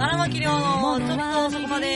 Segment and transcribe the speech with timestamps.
[0.00, 1.86] 荒牧亮、ちょっとそこまで、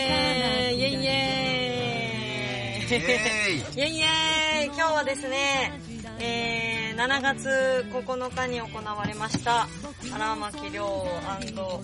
[0.74, 2.84] イェイイェイ。
[2.84, 4.66] イェイイェイ。
[4.66, 5.72] 今日はですね、
[6.20, 9.66] えー、7月9日に行われました、
[10.14, 11.06] 荒牧亮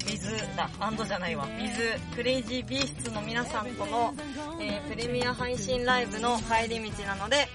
[0.04, 4.12] 水だ、アンドじゃないわ、水クレイジービースツの皆さんとの、
[4.60, 7.48] えー、プレミア配信ライブの帰り道なので、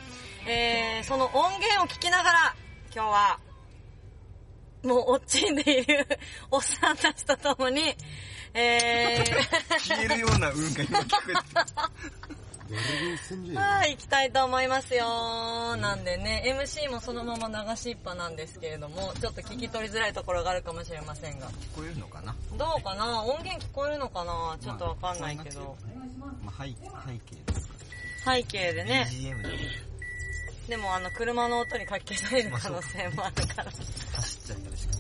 [0.48, 2.55] えー、その音源を聞きながら、
[2.91, 3.40] 今日は、
[4.82, 6.08] もう落ちんでいる
[6.50, 7.95] おっさんたちと共に、
[8.55, 9.23] え
[9.80, 15.76] 消えるような運が今聞こえてー、 はい、行きたいと思いますよ。
[15.78, 21.48] なんでね、MC もそのまま流しっぱなんですけれども、ちょっと聞き取りづらいところがあるかもしれませんが。
[21.50, 22.36] 聞こえるのかな？
[22.58, 23.22] どうかな？
[23.23, 24.58] 音源聞こえるのかな？
[24.62, 25.78] ちょっとわかんないけど。
[26.44, 27.67] まあ、背背景です
[28.23, 28.34] か？
[28.36, 29.08] 背景でね。
[29.12, 29.50] BGM で
[30.70, 33.66] でもあの、車の音にかき消される可能性もあるから。
[33.66, 34.95] 走っちゃったりしか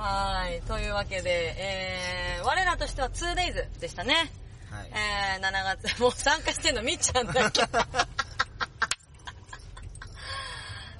[0.00, 0.62] はい。
[0.62, 4.32] というわけで、えー、我らとしては 2days でしたね。
[4.70, 4.90] はい。
[5.36, 7.60] えー、7月、 もう参加してんのみっちゃんだけ。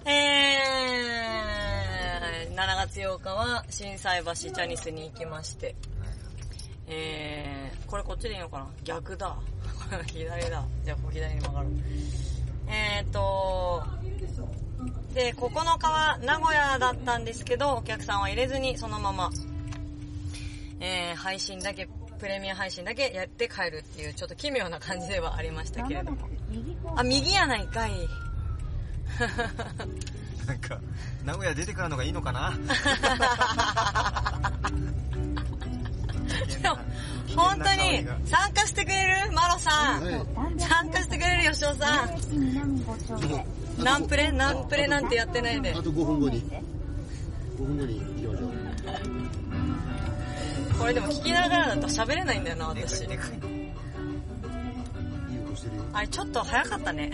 [0.05, 5.75] えー、7月8日は震災橋チャニスに行きまして、
[6.87, 9.28] えー、これこっちでいいのかな逆だ。
[9.91, 10.62] これ左だ。
[10.84, 11.69] じゃあここ左に曲がる。
[12.69, 13.83] えーと、
[15.14, 19.30] で、9日は名古屋だったんですけど、お客さんは入れずにそのまま、
[20.80, 26.28] えー、配信だけ、プレミア配信だけやって帰るっていう、ちょっと奇妙な感じではありましたけれども。
[26.97, 27.91] あ、右やないかい。
[30.47, 30.78] なんか、
[31.25, 32.53] 名古屋出てからのがいいのかな？
[36.62, 36.78] でも、
[37.36, 39.33] 本当に参加してくれる？
[39.33, 40.03] マロさん。
[40.58, 42.11] 参加してくれる吉尾さん。
[43.84, 45.75] ナンプレナンプレなんてやってないであ。
[45.83, 46.42] と5分後に。
[47.59, 48.50] 5分後に行きましょう。
[50.78, 53.03] これでも聞きながらだと喋れないんだよな、私。
[53.03, 53.16] いい音
[55.56, 55.82] してるよ。
[55.93, 57.12] あれ、ちょっと早かったね。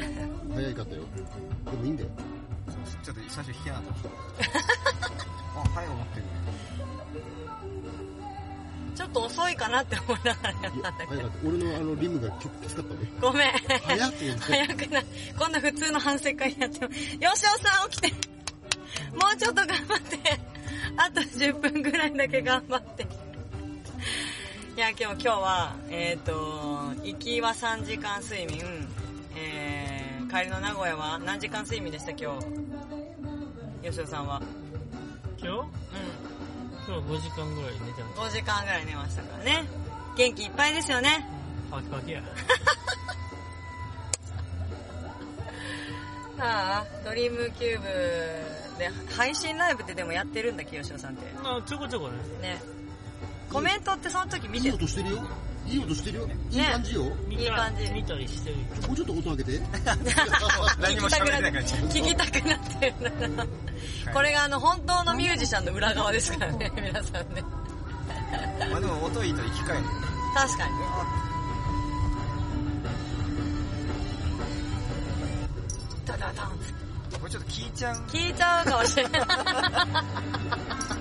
[0.54, 1.02] 早いかったよ。
[1.70, 2.08] でもいいんだよ。
[3.02, 3.90] ちょっと最初引きなかった。
[5.60, 6.22] あ、はい、思ってる。
[8.96, 11.20] ちょっと遅いかなって思いながらやったんだけど。
[11.20, 11.48] 早かった。
[11.48, 13.00] 俺のあのリムが結構きつかったね。
[13.20, 13.50] ごめん。
[13.52, 15.06] 早く言って早くない。
[15.38, 16.88] こんな普通の反省会やっても。
[16.88, 18.08] 吉尾さん起きて。
[18.08, 18.14] も
[19.34, 20.18] うちょっと頑張って。
[20.96, 23.06] あと10分ぐらいだけ頑張って。
[24.76, 26.32] いや、今日、今日は、えっ、と、
[27.02, 28.62] 行きは3時間睡眠、
[29.34, 32.38] えー、帰りの名古屋は何時間睡眠でした、今
[33.82, 33.90] 日？
[33.90, 34.42] 吉尾さんは。
[35.38, 35.58] 今日？
[35.60, 36.35] うん。
[36.86, 39.66] 今日5時間ぐらい寝てま5時間ぐらい寝ましたからね。
[40.16, 41.28] 元気いっぱいですよね。
[41.66, 41.72] す。
[41.72, 42.22] パキパキや。
[46.38, 47.86] ああ、ドリームキューブ
[48.78, 51.32] で配信ライブってでもやってるんだ、清志郎さんって。
[51.42, 52.14] まあ、ちょこちょこね。
[52.40, 52.62] ね。
[53.50, 55.22] コメントってその時見いいて音してるよ。
[55.68, 56.28] いい音してるよ。
[56.50, 57.02] いい感じよ。
[57.28, 58.56] いい感じ見たりしてる。
[58.86, 59.60] もうちょっと音上げて。
[60.80, 61.80] 何も喋れなくなっちゃう。
[61.88, 62.94] 聞きたくなってる。
[64.12, 67.42] これがあの本当のミュージシャンの裏側ですからね、皆さんね。
[68.70, 69.84] まあでも音いいと生き返る。
[70.34, 70.84] 確かにね。
[76.06, 76.50] ダダダン
[77.18, 77.96] これちょっと聞いちゃう。
[78.08, 79.22] 聞いちゃうかもしれない。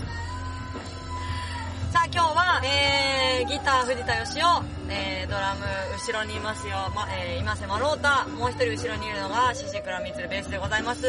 [2.15, 4.43] 今日は、えー、ギター藤田義雄、
[4.87, 11.03] えー、ドラム後ろにいますよ、ま、えー、今瀬まろうた、もう一人後ろにいるのがシシクラミツルベースでございます。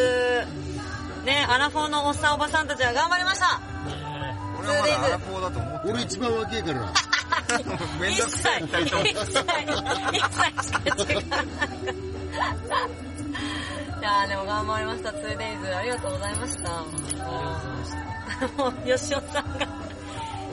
[1.24, 3.60] ね、アラフォーのおっさんおばさんたちは頑張りました
[4.58, 6.92] 俺はまだアラフォーだと思って俺一番若いから。
[8.02, 9.02] めんどくさい二人とも。
[9.06, 11.46] 一切、一切しか違わない。
[14.00, 15.76] いやーでも頑張りました、2days。
[15.76, 16.68] ありがとうございました。
[16.68, 18.62] ありがとうございました。
[18.64, 19.75] もう、吉尾さんが。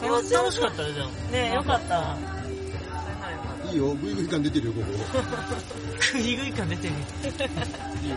[0.07, 1.07] 楽楽しかったね、でも。
[1.09, 2.17] ねえ、よかった。
[3.71, 3.93] いいよ。
[3.95, 4.87] グイグイ感出てるよ、ここ。
[6.13, 6.93] グイグイ感出てる。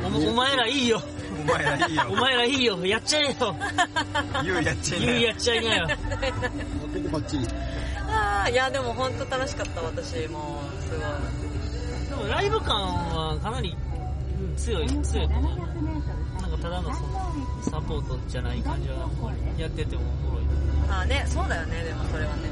[0.05, 1.01] おお前らいいよ。
[1.41, 2.15] お前らいいよお。
[2.17, 2.87] 前らいいよ。
[2.87, 3.57] やっちゃえよ。
[4.43, 5.33] 言うやっちゃいな言うやい。
[5.33, 5.89] っちゃいなよ。
[5.89, 7.47] ここバッチリ。
[8.09, 10.63] あーいや、でも本当楽しかった、私も。
[10.81, 11.01] すごい。
[12.09, 13.77] でもライブ感はかなり
[14.41, 15.59] うん強い、強いと思う。
[16.43, 17.33] なんかただのその
[17.63, 19.09] サポートじゃない感じは
[19.57, 20.03] やってても。
[20.89, 22.51] あーね、そうだよね、でもそれはね。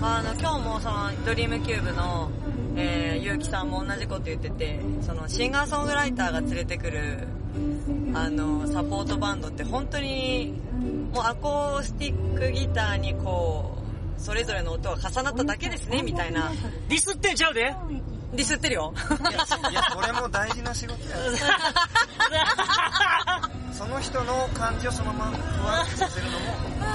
[0.00, 2.30] あの、今日もその、ドリームキューブの、
[2.76, 7.26] えー、ゆうきさんも同じこと言ってて、その、シンガーソングライターが連れてくる、
[8.14, 10.54] あの、サポートバンドって本当に、
[11.12, 13.76] もうアコースティックギターにこ
[14.16, 16.52] う、それぞれの音が重なっただけですね、みたいな。
[16.88, 17.74] ディスってんちゃうで
[18.34, 18.92] ディスってるよ。
[19.70, 21.16] いや、これも大事な仕事や。
[23.78, 26.46] その人の感じをそのままふわっとさせるのも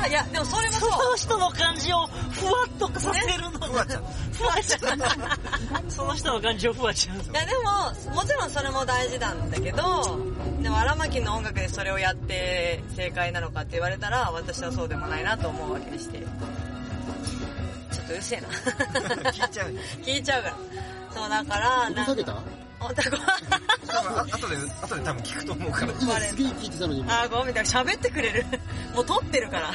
[0.01, 0.80] あいや、でもそれもそ。
[0.80, 4.03] そうの人の感じをふわっとさせるのふわちゃん
[4.33, 5.89] ふわちゃん。
[5.89, 7.15] その人の感じをふわちゃん。
[7.15, 7.53] いやで
[8.09, 10.19] も、もちろんそれも大事なんだけど、
[10.62, 16.19] でも荒牧の音楽でそれをやって正解なのかって言われたら、私はそうでもないなと思うわけでして。
[16.19, 18.47] ちょっとうるせえな。
[19.31, 19.69] 聞いちゃう
[20.03, 20.56] 聞いちゃうから。
[21.13, 22.62] そうだから、音下げた？
[22.85, 27.06] おたごあ後で後で多分聞くと思うから今すげえ聞いてたのに。
[27.07, 28.45] あー、ごめん、喋ってくれる。
[28.94, 29.71] もう撮ってるから。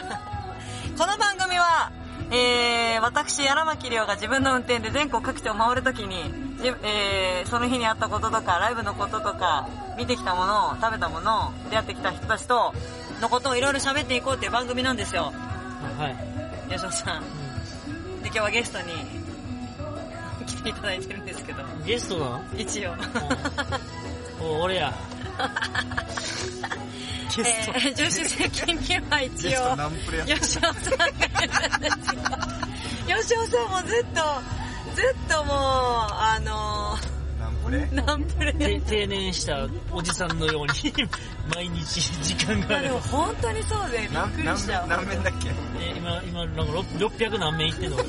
[0.99, 1.93] この番組は、
[2.31, 12.75] えー、私、荒牧亮が自分の運転で全国各地を回るときに、じえー、その日にあったこととか、ライブのこととか、見てきたもの、食べたもの、出会ってきた人たちと、
[13.21, 15.33] のことをいろいろ喋っていこうっていう番組なんですよ。
[15.99, 16.17] はい。
[16.71, 17.23] 吉尾さん。
[18.23, 18.93] で、今日はゲストに
[20.57, 22.95] 来ていただいてるんですけど、うんゲストなの一応。
[24.43, 24.93] お俺や。
[27.37, 27.73] ゲスト。
[27.77, 29.77] えー、女子責任は一ゲスト応、
[30.27, 31.17] 吉尾さんがいる
[31.79, 32.23] んですよ。
[33.23, 34.21] 吉尾さんもずっと、
[34.95, 37.09] ずっともう、あのー、
[37.95, 38.53] ナンプレ？
[38.55, 40.93] て定年したおじさんのように
[41.55, 43.01] 毎日時間があるまあでも。
[43.01, 44.89] 本当にそうでびっ何くりしちゃう。
[44.89, 45.49] 何面だっけ？
[45.79, 47.99] えー今、今、なんか6 600何名いってんの？
[47.99, 48.03] じ、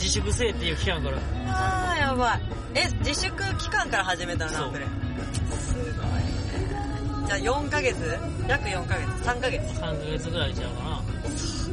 [0.00, 1.18] 自粛せえっていう期間から。
[1.46, 2.40] あー、やばい。
[2.74, 4.86] え、自粛期間から始めたの、そうナンプレ。
[5.58, 5.92] すごいね。
[7.26, 8.18] じゃあ4ヶ月？
[8.48, 11.02] 約4ヶ月 ?3 ヶ月3ヶ月ぐらいちゃうかな。
[11.38, 11.70] す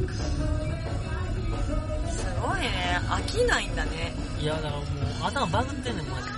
[2.42, 3.00] ごいね。
[3.08, 4.12] 飽きないんだね。
[4.38, 4.84] いや、だからもう
[5.22, 6.32] 頭バグってんねん、マジで。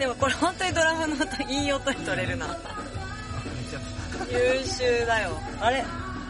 [0.00, 2.46] でもこれ本当にドラムの音いい音に取れるな。
[4.30, 5.38] 優秀だよ。
[5.60, 5.84] あれ？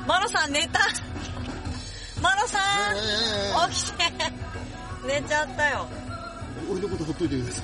[0.09, 0.81] マロさん寝た？
[2.23, 2.59] マロさ
[2.95, 4.05] えん起きて
[5.07, 5.87] 寝ちゃったよ。
[6.67, 7.63] ー俺のことほっといてくださ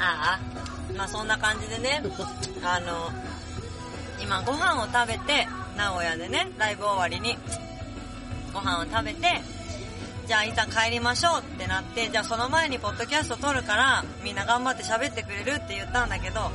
[0.00, 0.40] ああ。
[0.96, 2.02] まあそんな感じでね、
[2.62, 3.10] あの、
[4.20, 5.46] 今ご飯を食べて、
[5.76, 7.38] 名古屋でね、ライブ終わりに、
[8.52, 9.40] ご飯を食べて、
[10.26, 16.50] じゃあいざ帰りましょうってなって、じゃあその前にポッドキャスト撮るから、みんな頑張って喋ってくれるって言ったんだけど、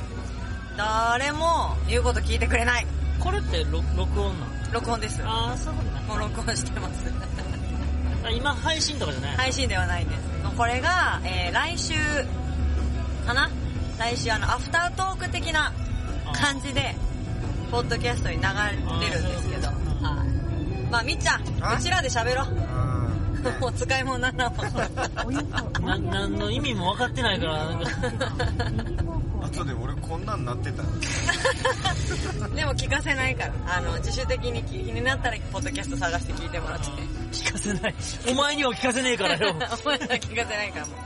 [0.76, 2.86] 誰も言うこと聞いてくれない。
[3.18, 4.57] これって録録音なの？
[4.72, 5.20] 録音です。
[5.24, 6.00] ああ、そうなんだ。
[6.02, 7.12] もう録音してます。
[8.24, 10.20] あ今配信とかじゃない、配信ではないんです。
[10.56, 11.94] これが、えー、来週、
[13.26, 13.50] かな？
[13.98, 15.72] 来週あの、アフタートーク的な
[16.32, 16.94] 感じで、
[17.70, 19.76] ポッドキャストに流れるんですけど、はい。
[20.90, 21.76] まあ、みっちゃん、あ？
[21.76, 22.48] うちらで喋ろう。
[22.52, 22.88] うん
[23.60, 24.50] もう使い物になら。
[25.80, 27.86] な、なんの意味も分かってないから、なんか
[29.48, 30.82] 後で俺こんなんなってた
[32.54, 33.52] でも聞かせないから。
[33.76, 36.86] あの、自主的に気になったら、ポッドキャスト探して聞いてもらって。
[37.32, 37.94] 聞かせない。
[38.30, 39.50] お前には聞かせねえからよ。
[39.84, 40.96] お前ら聞かせないからもう。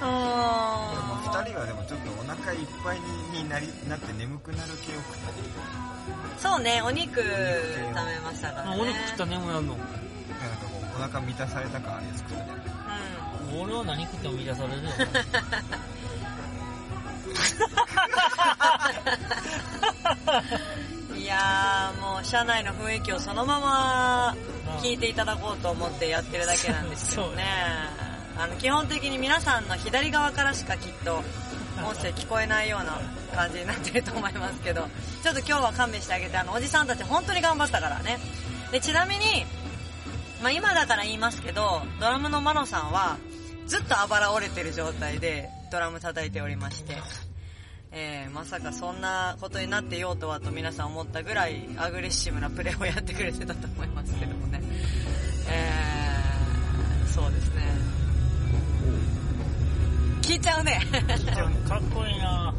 [0.00, 3.00] でもあ二人はでもちょっとお腹いっぱい
[3.32, 8.82] になりなって眠くなる系を食ったーそうね、お肉食べましたからね。
[8.82, 9.68] お肉食ったら眠くなるの。
[9.68, 9.86] なんか
[10.62, 13.62] こうお腹満たされた感あるやつ食ったじゃんうん。
[13.62, 14.90] 俺は何食っても満たされるよ。
[21.16, 24.36] いやー、もう車内の雰囲気をそのまま
[24.80, 27.44] 聞いていただこうと思ってやってるだけなんですけどね。
[28.36, 31.22] あの、基本的に皆さんの左側からしかきっと
[31.82, 33.00] 音声聞こえないような
[33.34, 34.88] 感じになってると思いますけど、
[35.22, 38.18] ちょっと今日は勘弁してあげて、あの、おじさんたち本当に頑張ったからね。
[38.72, 39.46] で、ちなみに、
[40.42, 43.16] まあ今だから言いますけど、ドラムのマノさんは、
[43.66, 46.94] ずっとあばら折れてる状態でドラム叩いておりまして、
[47.90, 54.60] えー、まさかそんなことになってようとはと皆さん思ったぐらいアグレッシブなプレーをやってくれてたと思いますけどもね。
[55.48, 57.62] えー、そうですね。
[60.22, 60.78] 聞いちゃうね。
[61.68, 62.54] かっこいいな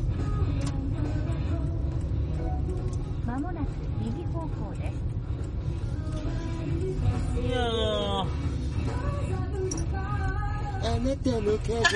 [3.26, 3.68] まもなく
[4.02, 4.92] 右方向で
[7.32, 7.48] す。
[7.48, 8.45] いやー
[10.88, 11.90] あなたの風が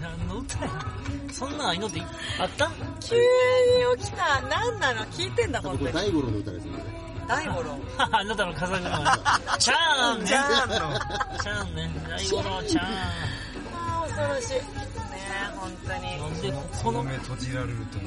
[0.00, 0.70] 何の歌や
[1.32, 2.00] そんなんいのって
[2.38, 2.70] あった？
[3.00, 3.22] 急に
[3.98, 4.40] 起きた。
[4.42, 5.00] 何なの？
[5.06, 5.70] 聞いてんだ、今。
[5.70, 5.92] 本当に。
[5.92, 6.84] これ大五郎の歌ですよね。
[7.28, 7.78] 大五郎。
[7.98, 9.18] あなたの風が。
[9.58, 10.26] チャーンね。
[10.26, 10.76] じゃあの
[11.42, 11.90] チャーンね。
[12.08, 12.86] 大五郎チャーン。
[13.74, 14.54] あー、恐ろしい。
[14.54, 14.62] ね
[15.56, 16.20] 本当に。
[16.20, 16.98] なんでこそこの？
[17.04, 17.98] の目閉じられると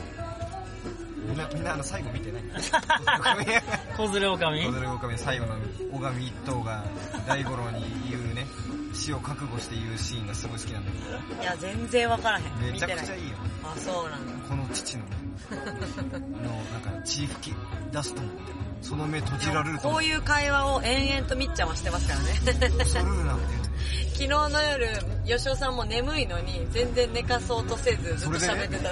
[1.26, 2.44] みんなみんなあの最後見てない？
[3.98, 5.54] 小連れ狼小連れ狼最後の
[6.02, 6.84] 拝一頭が
[7.28, 8.46] 大五郎に言うね
[8.94, 12.44] 死を覚悟して言うシーンがすごい好きなんだけいや、全然わからへん。
[12.44, 12.88] どめちゃ。
[12.88, 14.48] くちゃいいよあ、そうなんだ。
[14.48, 15.04] この父の
[15.54, 15.60] の
[16.72, 17.56] なんか血吹き
[17.92, 22.80] 出すと思ってその目閉じられると思こういう会話を延々とみっちゃんはしてますからね。
[22.80, 23.64] うソルーナっていうね
[24.14, 24.88] 昨日の夜、
[25.26, 28.92] 吉尾さんも眠いのに、全然寝かそうとせず、ずっと喋ってた。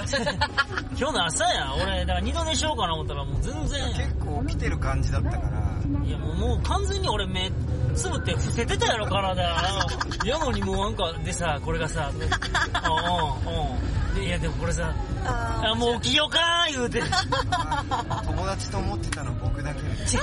[0.97, 7.51] 今日の朝や、俺、だから二度寝しようかな思ったらもう全然、結構起きてる感じだったから、いやもうもう完全に俺目
[7.95, 9.43] つぶって伏せてたやろ、体。
[10.25, 13.77] やのにもうなんか、でさ、これがさ、 うんうんう
[14.11, 14.15] ん。
[14.15, 14.93] でいやでもこれさ、
[15.25, 17.01] ああもう起きようかー言うて。
[18.25, 20.21] 友達と思ってたの僕だけい違う違う違う違う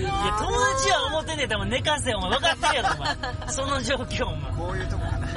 [0.00, 3.52] いや、友達は思ってんねん、多分寝かせ、お前分かってるやろ、お前。
[3.52, 4.56] その状況、お前な。。
[4.56, 5.28] こういうとこかな。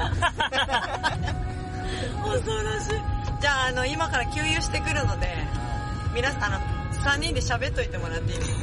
[2.23, 2.87] 恐ろしい。
[3.41, 5.27] じゃあ、あの、今から給油してくるので、
[6.13, 8.57] 皆さん、あの、3人で喋っといてもらっていいですか？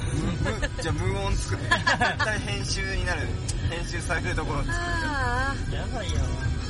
[0.50, 3.26] むじゃあ無音作って、絶対編集になる、
[3.68, 4.80] 編集されるところ作って。
[4.80, 6.16] あやばいよ。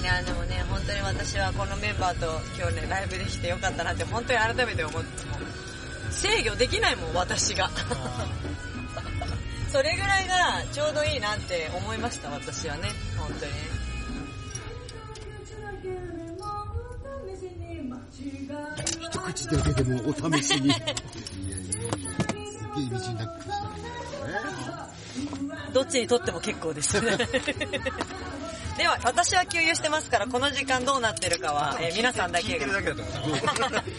[0.00, 0.02] あ。
[0.02, 2.26] いや、でもね、本当に私はこのメンバーと
[2.58, 5.08] 今日ね、ライブできてよかったなって、本当に改めて思って、
[6.10, 7.70] 制御できないもん、私が。
[9.70, 13.58] それぐらいがちょうどいいなって思いました、私はね、本当にね。
[19.00, 20.70] 一口だけでもお試しに。
[22.78, 23.26] ね。
[25.72, 27.00] どっちにとっても結構です。
[27.00, 32.72] では、私は給油してますから、この時間どうなってるかは、えー皆さんだけが聞いてる。
[32.72, 33.02] だけだと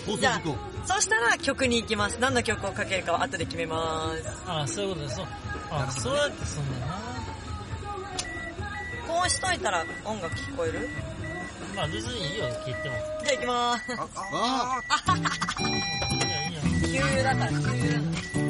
[0.07, 0.19] 思う。
[0.19, 0.33] じゃ。
[0.35, 0.41] あ、
[0.87, 2.17] そしたら曲に行きます。
[2.19, 4.23] 何の曲をかけるかは後で決めます。
[4.47, 5.15] あそういうことです。
[5.17, 5.27] そう
[5.71, 6.93] あ、そうやってすんだな。
[9.07, 10.89] こうしといたら音楽聞こえる？
[11.75, 12.95] まあ別にいいよ、聞いても。
[13.23, 13.83] じゃあ行きまーす。
[13.93, 15.17] あ
[16.17, 17.01] いや、いいや。
[17.03, 18.40] 給油だから、給油だから。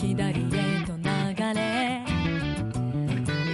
[0.00, 0.42] 左へ
[0.86, 2.04] と流れ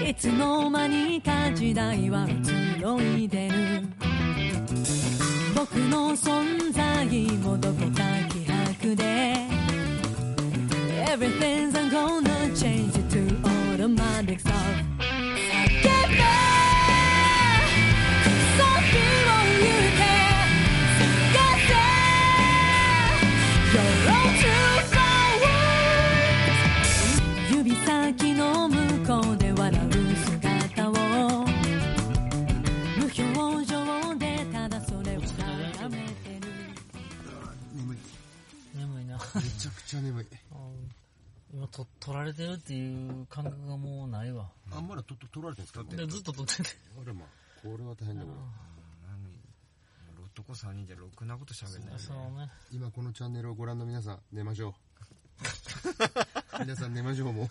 [0.08, 2.80] いつの間にか時代は移
[3.22, 3.82] いでる
[5.54, 7.06] 僕の存在
[7.38, 8.46] もどこか希
[8.86, 9.34] 薄で
[11.06, 13.20] Everything's gonna change to
[13.76, 14.89] automatic stuff
[39.90, 40.26] ちゃくちゃ眠い。
[41.52, 44.48] 今と、取られてるっていう感覚がもうないわ。
[44.72, 45.96] あんまだとと取られてるんですか？
[45.96, 46.68] で、ずっと取ってて。
[47.02, 47.26] あれまあ、
[47.60, 48.36] これは大変だこれ。
[50.32, 51.98] 男3人じゃろくなこと喋んない、ね。
[51.98, 52.48] そうね。
[52.70, 56.62] 今このチャンネルをご覧の皆さん、寝ましょう。
[56.62, 57.48] 皆さん寝ましょうもう。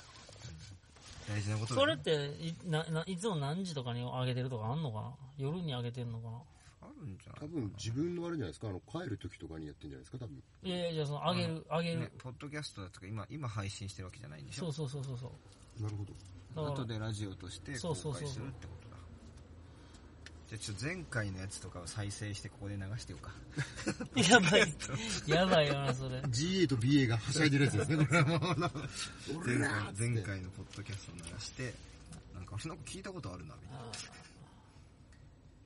[1.28, 5.14] 大事なことだよそれっていなないつも何時とかに上げてるとかあんのかな？
[5.38, 6.38] 夜に上げてんのかな？
[7.06, 10.44] んじゃない多分自分のあれじゃないですか、あの、帰る時とかにやってんじゃないですか、多分。
[10.64, 14.72] いやいや、じゃあその上げる、上げねる。、ポッドキャストだとか今、今配信してるわけじゃないんでしょ？
[14.72, 15.32] そうそうそうそうそ
[15.80, 15.84] う。
[15.84, 16.14] なるほど。
[16.14, 18.98] だから後でラジオとして公そうそうそう開するってことだ。
[20.50, 23.32] じゃあちょっと前回のやつとかを再生してここで流してようか。
[24.20, 24.74] やばい。
[25.28, 26.20] やばいよな、それ。
[26.22, 28.82] GA と BA がはしゃいでるやつですね、 これはもう。
[29.46, 31.74] 前回前回のポッドキャストを流して、
[32.34, 33.84] なんか、なんか聞いたことあるな、みたいな。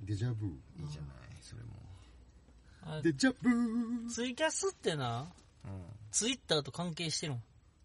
[0.06, 0.46] デジャブ。
[0.46, 1.70] いいじゃない、それも。
[2.86, 4.10] あデジャブー。
[4.10, 5.28] ツイキャスってな、
[5.66, 5.84] うん。
[6.12, 7.42] ツイッターと関係してるん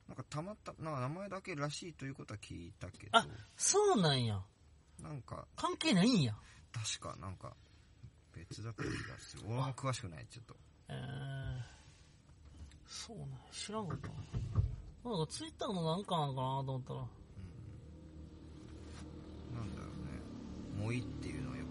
[0.09, 4.41] なんかたまった、なんか名前だけらしいということは聞いたけど、あ、そうなんや。
[5.03, 6.35] なんか、関係ないんや。
[6.73, 7.55] 確かなんか、
[8.35, 9.45] 別だった気がする。
[9.47, 10.57] 俺も詳しくない、ちょっと。
[10.89, 10.97] えー、
[12.87, 14.15] そうなんや知らんかったな。
[15.17, 17.01] なんかツイッターのなんかなんかなと思ったら。
[19.55, 20.83] なんだろうね。
[20.83, 21.68] もういいっていうのをよ。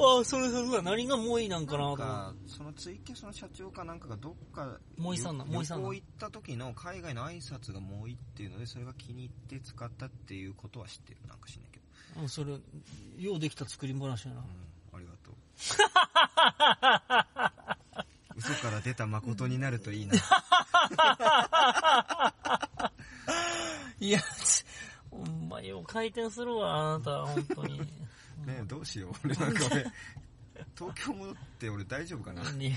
[0.00, 11.18] ああ、それそれ何がもういいなんかななそのツイキャスの社長かなんかがどっか、もういさんな旅もういさんな旅行行った時の海外の挨拶がもういいっていうので、それが気に入って使ったっていうことは知ってる。
[11.26, 11.84] なんか知んないけど。
[12.14, 12.22] た。
[12.22, 14.40] うん、それ、ようできた作り話やな。
[14.40, 14.46] うん、
[14.96, 15.34] ありがとう。
[18.38, 20.14] 嘘から出た誠になるといいな。
[23.98, 24.64] いや、ち
[25.10, 27.80] ほんまよう回転するわ、あなた、本当に。
[28.48, 29.12] ねえ、どうしよう。
[29.24, 29.84] 俺なんか 俺、
[30.76, 32.72] 東京戻って俺大丈夫かなに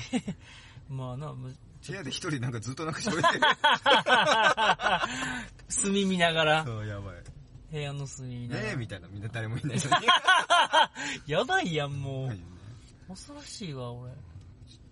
[0.90, 1.56] まあな、む
[1.88, 3.46] 部屋で一人なんかずっとなんか喋ってる。
[5.70, 7.16] 隅見ながら、そう、やばい。
[7.72, 8.68] 部屋の隅見ながら。
[8.68, 9.08] ねえ、みたいな。
[9.08, 10.08] みんな誰もいないのに。
[11.32, 12.28] やばいやん、もう。
[12.28, 12.44] はいね
[13.08, 14.12] 恐ろしいわ、俺。
[14.14, 14.16] ち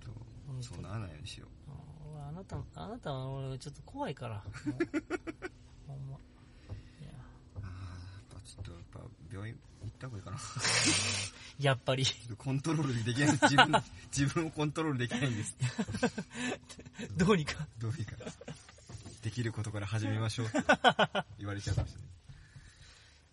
[0.08, 0.14] ょっ
[0.60, 1.72] と、そうならないようにしよう。
[2.14, 4.44] 俺あなた、あなたは俺ちょっと怖いから。
[5.88, 6.18] ほんま。
[7.02, 7.12] いや。
[7.56, 9.00] あーやっぱちょっと、やっぱ
[9.32, 9.69] 病院行
[10.00, 10.38] った方がいいかな。
[11.60, 12.06] やっぱり。
[12.38, 13.32] コントロールできない。
[13.34, 13.84] 自分、
[14.18, 15.56] 自分をコントロールできないんです。
[17.18, 17.68] どうにか。
[17.78, 18.16] どうにか。
[19.22, 20.60] できることから始めましょうって
[21.38, 22.10] 言われちゃうかもしれない。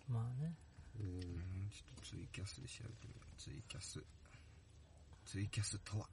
[0.09, 0.53] まあね。
[0.99, 3.41] うん、ちょっとツイキャスで調べてみよう。
[3.41, 4.03] ツイキャス。
[5.25, 6.09] ツイキャスとは？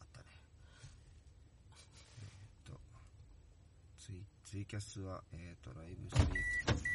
[0.00, 0.26] あったね。
[2.22, 2.80] えーっと、
[3.98, 6.89] ツイ、ツイキャスは、えーっと、ライブストリーム。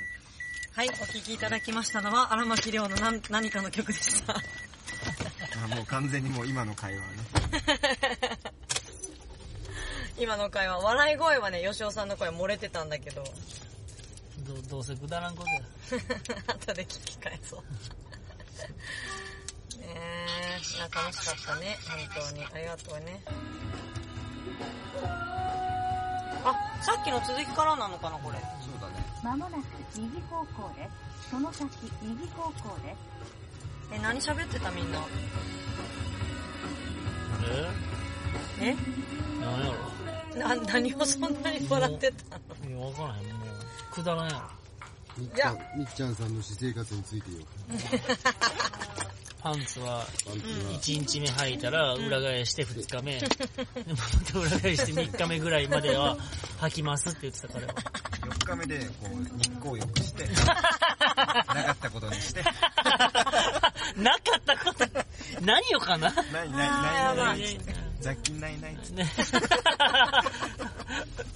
[0.76, 4.34] はい、お聴きいただきましたのは、荒牧亮の何何かの曲でした。
[5.64, 7.18] あもう完全にもう今の会話はね。
[10.20, 13.24] 今の会話、笑い声はね、吉尾さんの声漏れてたんだけど、
[14.40, 15.62] どどうせくだらんことや。
[16.54, 17.60] 後で聞き返そう。
[19.80, 22.46] ねえ、いや楽しかったね、本当に。
[22.54, 23.24] ありがとうね。
[26.44, 28.40] あ、さっきの続きからなのかな、これ。
[29.26, 29.64] まもなく
[29.96, 30.88] 右方向で
[31.24, 31.30] す。
[31.32, 31.68] その先、
[32.04, 33.96] 右方向です。
[33.96, 35.00] え、何喋ってたみんな？
[37.50, 37.68] え？
[38.62, 38.76] え？
[39.42, 39.74] なんや
[40.54, 40.56] ろ？
[40.64, 42.70] な、何をそんなに笑ってたの？
[42.70, 43.34] いや、わからへん。
[43.34, 43.46] も
[43.92, 44.42] う、くだらんやろ。
[45.18, 47.38] みっちゃん、みっちゃんさんの私生活についてよ。
[49.42, 53.28] パンツは、パンツは、1日目履いたら裏返して2日目、 で
[53.92, 53.98] ま
[54.32, 56.16] た裏返して3日目ぐらいまでは
[56.60, 57.74] 履きますって言ってたから。
[58.46, 62.44] 4日目で、こう、日光浴して、 なかったことにして、
[63.98, 64.86] なかったこと、
[65.42, 67.60] 何よかなないないないやばないい。
[68.02, 68.78] 雑菌ないない。
[68.92, 69.12] ね。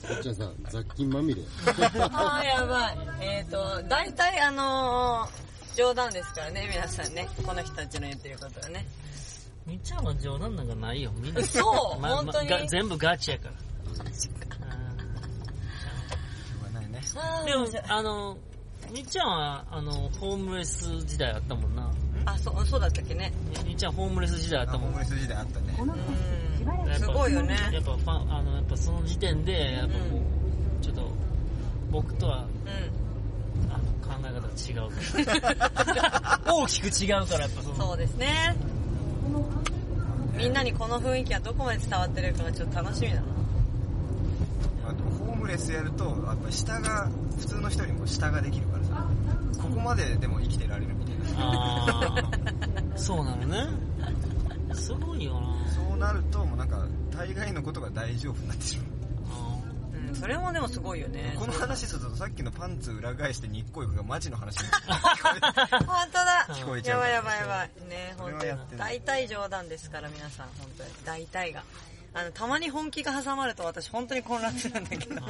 [0.10, 1.42] みっちゃんさん、雑菌まみれ。
[2.12, 2.98] あー、やばい。
[3.22, 7.30] えっ、ー、と、大体あのー冗談ですからね、皆さんね。
[7.46, 8.86] この人たちの言ってることはね。
[9.66, 11.42] みっちゃんは冗談なんかないよ、みんな。
[11.42, 13.54] そうま本当にが全部ガチやから。
[14.12, 14.32] しょ
[16.60, 16.99] うがないね。
[16.99, 16.99] あー
[17.46, 18.38] でも、あの、
[18.92, 21.92] みっちゃんは、あの、ホームレス時代あったもんな。
[22.26, 23.32] あ、そう、そうだったっけね。
[23.66, 25.86] みっちゃんホームレス時代あったもんあホームレス時代あったねこ。
[25.86, 26.04] の先、
[26.58, 27.58] しばらくやっぱすごいよね。
[27.74, 31.12] やっぱファン、あの、やっぱその時点で、やっぱもう、ちょっと、
[31.92, 33.72] 僕とは、うん。
[33.72, 36.42] あの、考え方違うから。
[36.54, 38.56] 大きく違うから、やっぱその、そうですね。
[40.36, 43.39] みんなにこの雰囲気はどこまで伝わってるかがちょっと楽しみだな。
[45.50, 47.10] レスやると、やっぱ下が、
[47.40, 49.08] 普通の人よりも下ができるからさ、
[49.62, 52.32] ここまででも生きてられるみたいな。
[52.96, 53.68] そうなのね。
[54.74, 60.12] すごいよなそうなると、もうなんか、大概のことが大丈夫になってしまう。
[60.12, 61.36] ん、それもでもすごいよね。
[61.38, 64.68] この話するとさっきのパンツ裏返して日光浴がマジの話に
[65.86, 67.90] 本当だ聞こえちゃうやばいやばいやばい。
[67.90, 70.48] ね本当に大体冗談ですから、皆さん。
[70.60, 70.90] 本当に。
[71.06, 71.64] 大体が。
[72.14, 75.22] あの、たまに本気が挟まると私本当に混乱するんだけど。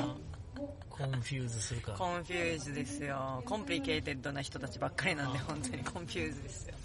[0.90, 1.98] confuse するから。
[1.98, 3.42] con fuse ですよ。
[3.46, 6.76] complicated な人たちばっかりなんで、本当に confuse ですよ。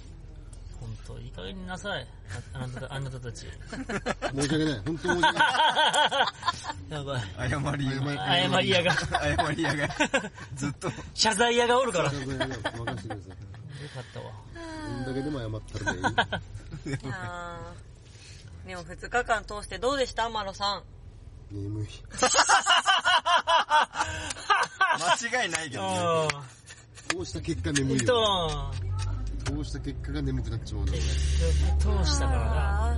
[0.81, 2.07] 本当いい加減になさい。
[2.53, 3.41] ああなたあなたたち。
[3.41, 4.81] 申し訳ない。
[4.85, 5.35] 本当申し訳ない。
[6.95, 7.23] やばい。
[7.51, 7.89] 謝り、
[8.47, 8.95] 謝り屋が。
[8.95, 9.89] 謝り屋が、
[10.55, 12.13] ずっと、謝罪屋がおるから。
[12.13, 13.55] よ任せてください。
[13.95, 14.33] かったわ。
[14.89, 15.93] どんだけでも謝ったら
[16.85, 16.99] でいい。
[17.13, 20.29] あーでも2日間通してどうでした？
[20.31, 20.83] マロさん。
[21.55, 21.87] 眠い。
[25.31, 25.99] 間違いないけどね。
[26.01, 26.29] あ
[27.13, 28.15] こうした結果眠いよ。、
[29.49, 31.05] こうした結果が眠くなっちまうんだよね。
[31.79, 32.97] 通したから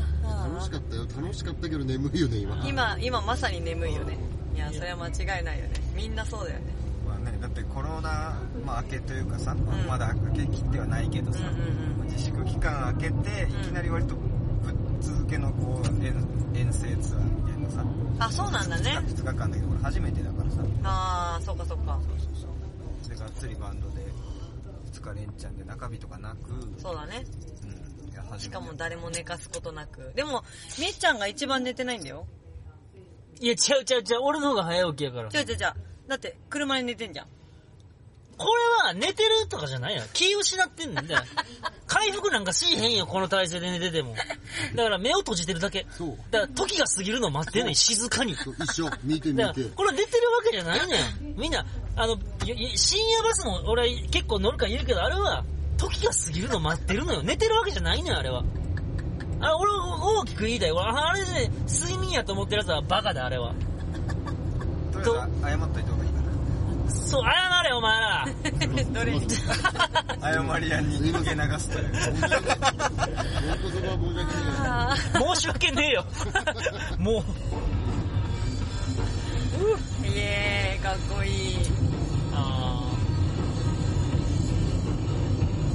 [0.49, 1.03] 楽しかったよ。
[1.21, 2.65] 楽しかったけど眠いよね、今。
[2.67, 4.17] 今、今まさに眠いよね。
[4.55, 5.73] いや、それは間違いないよね。
[5.95, 6.67] みんなそうだよね。
[7.07, 11.55] まあね、だってコロナ、まあ明けというかさ、まあんまだ明けきってはないけどさ、うんうんう
[11.95, 14.15] んまあ自粛期間明けて、いきなり割と
[15.07, 16.13] 続けのこう遠
[16.53, 17.85] 遠征ツアーみたいなさ、
[18.19, 18.99] あ、そうなんだね。
[19.07, 22.01] 2日間だけど、これ初めてだからさ、あー、そっかそっか。
[22.03, 22.49] そうそう
[23.05, 23.15] そう。
[23.15, 24.05] で、がっつりバンドで、
[24.93, 27.25] 2日連チャンで中日とかなく、そうだね。
[28.33, 30.13] うん、しかも誰も寝かすことなく。
[30.17, 30.43] でも、
[30.81, 32.27] みっちゃんが一番寝てないんだよ。
[33.39, 35.31] いや、ちゃうちゃうちゃう、俺の方が早起きやから。
[35.31, 35.73] ちょいちょいちょい。
[36.09, 37.27] だって、車に寝てんじゃん。
[38.39, 38.45] こ
[38.85, 40.03] れは寝てるとかじゃないよ。
[40.13, 41.23] 気失ってんねんだよ。
[41.87, 44.15] 回復なんかしへんよ、この体勢で寝てても。
[44.75, 45.87] だから目を閉じてるだけ。
[45.97, 46.19] そう。
[46.31, 48.33] だから時が過ぎるのを待ってんねん、静かに。
[48.33, 48.91] 一緒。
[49.03, 49.65] 見て見て。
[49.75, 51.35] これは寝てるわけじゃないねん。
[51.37, 51.65] みんな、
[51.97, 52.19] あの、
[52.75, 55.45] 深夜バスも俺は結構乗るから言うけど、あれは、
[55.79, 57.23] 時が過ぎるのを待ってるのよ。
[57.23, 58.43] 寝てるわけじゃないねん、あれは。
[59.41, 60.73] あれ、俺大きく言いたい。
[60.73, 63.55] 俺あれで、睡眠やと思ってるやつはバカだ、あれは。
[64.93, 66.17] とりあえず謝っといた方がいいか
[66.91, 68.06] そう、謝れ、お前ら。
[68.93, 69.13] どれ。
[70.21, 71.93] 謝り屋に受け流すという。
[75.35, 76.05] 申し訳ねえよ。
[76.99, 77.23] もう。
[80.07, 81.57] ーイエーイ、かっこいい。
[82.33, 82.93] あ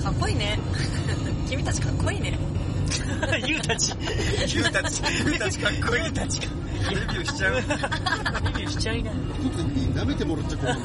[0.04, 0.60] かっこいいね。
[1.50, 2.38] 君たちかっこいいね。
[3.46, 3.94] ゆうたち。
[4.56, 6.12] ユウたち、ユウたちかっこいい。
[6.12, 7.56] たちデビューしちゃう。
[7.56, 9.12] デビューしちゃいな。
[9.12, 10.80] 一つに舐めてもらっちゃ困る。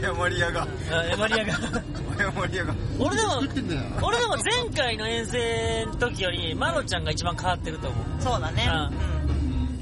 [0.00, 0.66] 謝り屋が。
[0.90, 1.52] あ山リアが。
[1.54, 2.74] 謝り屋が。
[2.98, 3.82] 俺でも作っ、てんだよ。
[4.02, 8.22] 俺でも前回の遠征の時より、マロちゃんが一番変わってると思う。
[8.22, 8.66] そうだね。
[8.68, 8.90] あ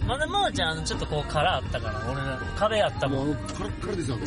[0.02, 0.06] うん。
[0.06, 3.26] まだマロちゃん、ちょっとこう殻あったから、俺ら、壁あったもん。
[3.28, 4.18] もう、カラッカラですよ、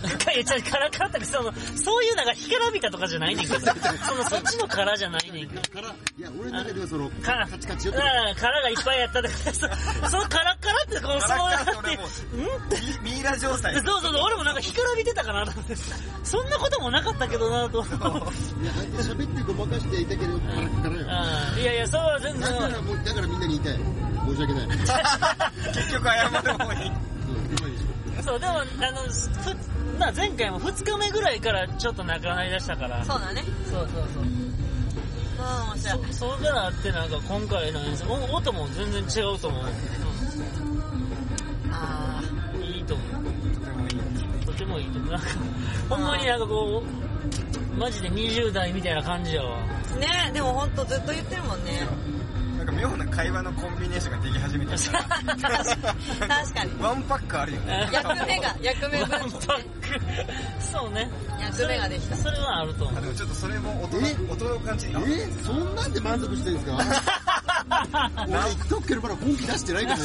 [0.00, 3.60] いや、じゃあ殻殻ってその、そういうなんか干からびたとかじゃないねんけど、
[4.06, 5.62] その、そっちの殻じゃないねんけど。
[5.62, 9.52] から、いや、俺の中ではその、かカチカチよがいっぱいやったとか、そ
[10.10, 13.74] その殻殻ってこう、そうやって、んミミイラ状態。
[13.74, 15.76] そうそうそう、俺もなんか干からびてたかなと思って、
[16.24, 17.78] そんなこともなかったけどなと。
[17.78, 21.00] いや、相手喋ってごまかしていたけど、カラッカラよ。
[21.00, 22.40] うんいやいや、そうは全然。
[22.40, 22.74] だからだ
[23.14, 24.00] からみんなに言いたい。
[24.26, 24.68] 申し訳ない。
[25.74, 26.92] 結局謝る方に。
[28.24, 28.66] そう、でも、あの、
[29.02, 33.04] ふ、まあ前回も2日目ぐらいからちょっとなくなりだしたから。
[33.04, 33.44] そうだね。
[33.70, 34.24] そうそうそう。
[35.38, 36.12] ああ、面白い。
[36.12, 39.64] そそれからあってなんか今回の演奏、お音も全然違うと思う。
[41.72, 42.22] あ
[42.54, 44.46] うんいいと思う。
[44.46, 45.12] とてもいいと思う。
[45.12, 45.28] なんか、
[45.88, 49.58] ほんまになんかこう、マジで20代みたいな感じやわ。
[49.94, 49.96] あ。
[49.96, 51.86] ねでもほんとずっと言ってるもんね。
[52.70, 54.98] か妙な会話のコンビネーションができ始めてきた。
[55.02, 56.82] 確かに。
[56.82, 57.88] ワンパックあるよね。
[57.92, 59.30] 役目が、役目分ワンパック。
[60.60, 61.08] そうね。
[61.40, 62.16] 役目ができた。
[62.16, 62.98] それはあると思う。
[62.98, 64.16] あでもちょっとそれも音のえ？
[64.30, 64.86] 音の感じ。
[64.94, 65.28] あえ？
[65.44, 66.78] そんなんで満足してるんですか？
[68.28, 69.98] 俺言っとくけどまだ本気出してないから、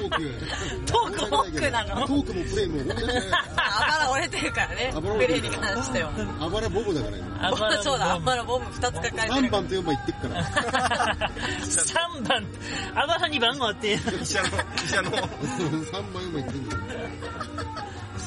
[0.00, 0.86] トーク。
[0.86, 3.40] トークトークなのトークもプレイも本気出してない。
[3.56, 4.92] あばら折れてるからね。
[4.92, 6.10] プレイに関しては。
[6.40, 7.48] あばらボブだから今。
[7.48, 9.50] あばらそうだ、あばらボム2つ抱えて3る。
[9.50, 10.44] 番と4番言ってくから。
[10.44, 12.46] 3番、
[12.94, 13.92] あばら2番号って。
[13.94, 16.80] 医者の、医者の、3番4番言ってんだよ。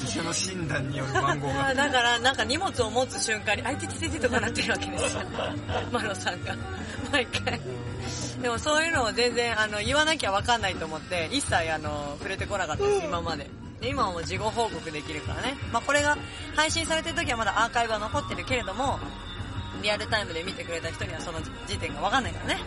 [0.04, 1.74] 医者の診断による番号が。
[1.74, 5.22] だから、なんか荷物を持つ瞬間に、あいててててとかなってるわけですよ。
[5.92, 6.56] マロさんが。
[7.12, 7.60] 毎回。
[8.46, 13.50] でもそういうのを全然、あの、言わなきゃわかんないと思って、一切あの、触れてこなかったです、今まで。
[13.82, 15.56] で今はもう事後報告できるからね。
[15.74, 16.16] まあこれが
[16.56, 19.00] 配信されてる時はまだアーカイブは残ってるけれども、
[19.82, 22.62] リアルタイムで見てくれた人にはその時点がわかんないからね。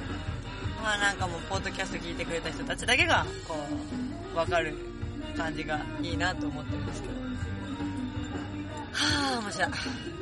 [0.83, 3.55] まあなんかもう、ポッドキャスト聞いてくれた人たちだけが、こ
[4.35, 4.75] う、わかる
[5.37, 7.15] 感じがいいなと思ってるんですけど。
[8.95, 10.18] はぁ、面白い。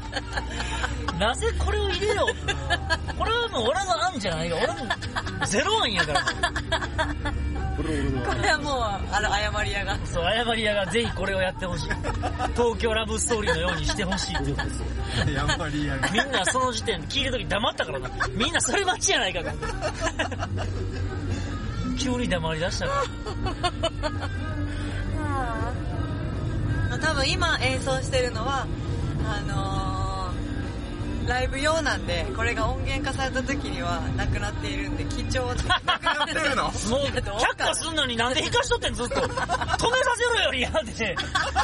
[1.18, 3.14] なぜこれを入れよう？
[3.18, 4.56] これはもう俺の案じゃないよ。
[4.56, 4.74] 俺の
[5.46, 6.22] ゼロ案やから。
[7.76, 9.98] これはもう、あの、謝り屋が。
[10.04, 11.88] そう、謝り屋がぜひこれをやってほしい。
[12.54, 15.32] 東京ラブストーリーのようにしてほしいって。
[15.32, 16.08] やっぱりやが。
[16.10, 18.10] みんなその時点で聞いた時黙ったからな。
[18.32, 19.50] みんなそれ待ちやないかと。
[21.98, 22.94] 急に黙り出したか
[26.90, 26.98] ら。
[27.02, 28.66] 多分今演奏してるのは、
[29.24, 36.64] あのー、ライブ用なんで、これが音源化された時にはなくなっているんで、貴重なくなってるの？
[36.90, 37.22] もう、却
[37.56, 39.14] 下すんのになんで引かしとってんずっと。
[39.14, 39.38] 止めさ
[40.16, 41.16] せろよりやって。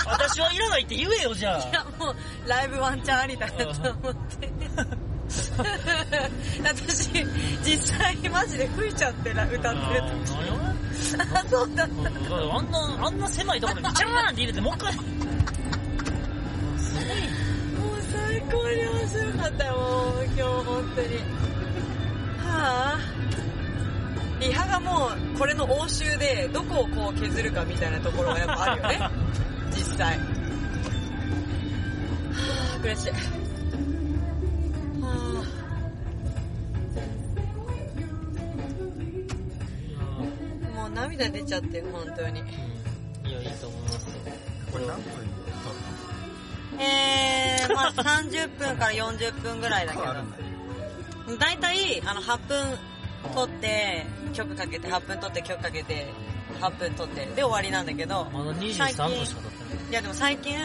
[0.06, 2.16] 私はいらないって言えよ、じゃいや、もう、
[2.48, 4.50] ライブワンチャンありだなと思って。
[6.64, 7.10] 私、
[7.62, 9.72] 実際にマジで吹いちゃってら歌あ。
[9.72, 10.32] ってる何時。
[10.32, 10.38] よ
[11.34, 12.34] あ、 そうだった。
[12.34, 14.94] うんあんな、あんな狭いところで、チャーンって入れて、もう一回。
[18.50, 21.08] 高に面白かったよ、もう今日本当に。
[22.38, 29.10] はぁ、リハがもう、これの応酬で、どこをこう削るかみたいなところがやっぱあるよね。
[29.70, 30.18] 実際。
[30.18, 33.10] はぁ、苦しい。
[35.02, 42.40] はぁ、もう涙出ちゃって、本当に。
[42.40, 44.00] いや、いいと思いますよ。
[44.72, 45.02] これ何分？
[46.80, 47.37] えー、
[47.78, 50.04] まあ30分から40分ぐらいだけど
[51.36, 52.78] だいたい、あの、8分
[53.34, 56.06] 撮って、曲かけて、8分撮って、曲かけて、
[56.60, 59.90] 8分撮って、で終わりなんだけど、まだ23分しか経ってない。
[59.90, 60.56] いやでも最近、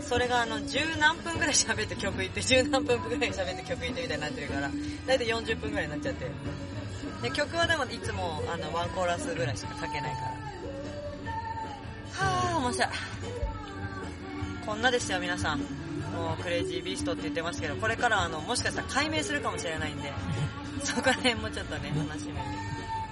[0.00, 4.70] それがあの、10何分ぐらい喋って曲いって、10何分ぐらい喋って曲いってみたいになってるから、
[5.06, 6.26] だいたい40分ぐらいになっちゃって。
[7.22, 10.20] で、曲はでもいつも、あの、ワンコーラスぐらいしか書けないか
[12.20, 12.26] ら。
[12.26, 12.88] はぁ、面白い。
[14.64, 15.85] こんなですよ、皆さん。
[16.16, 20.12] もう、クレイジービーストって言ってますけど、これからあの、もしかしたら解明するかもしれないんで、
[20.82, 22.38] そこら辺もちょっとね、楽しみに。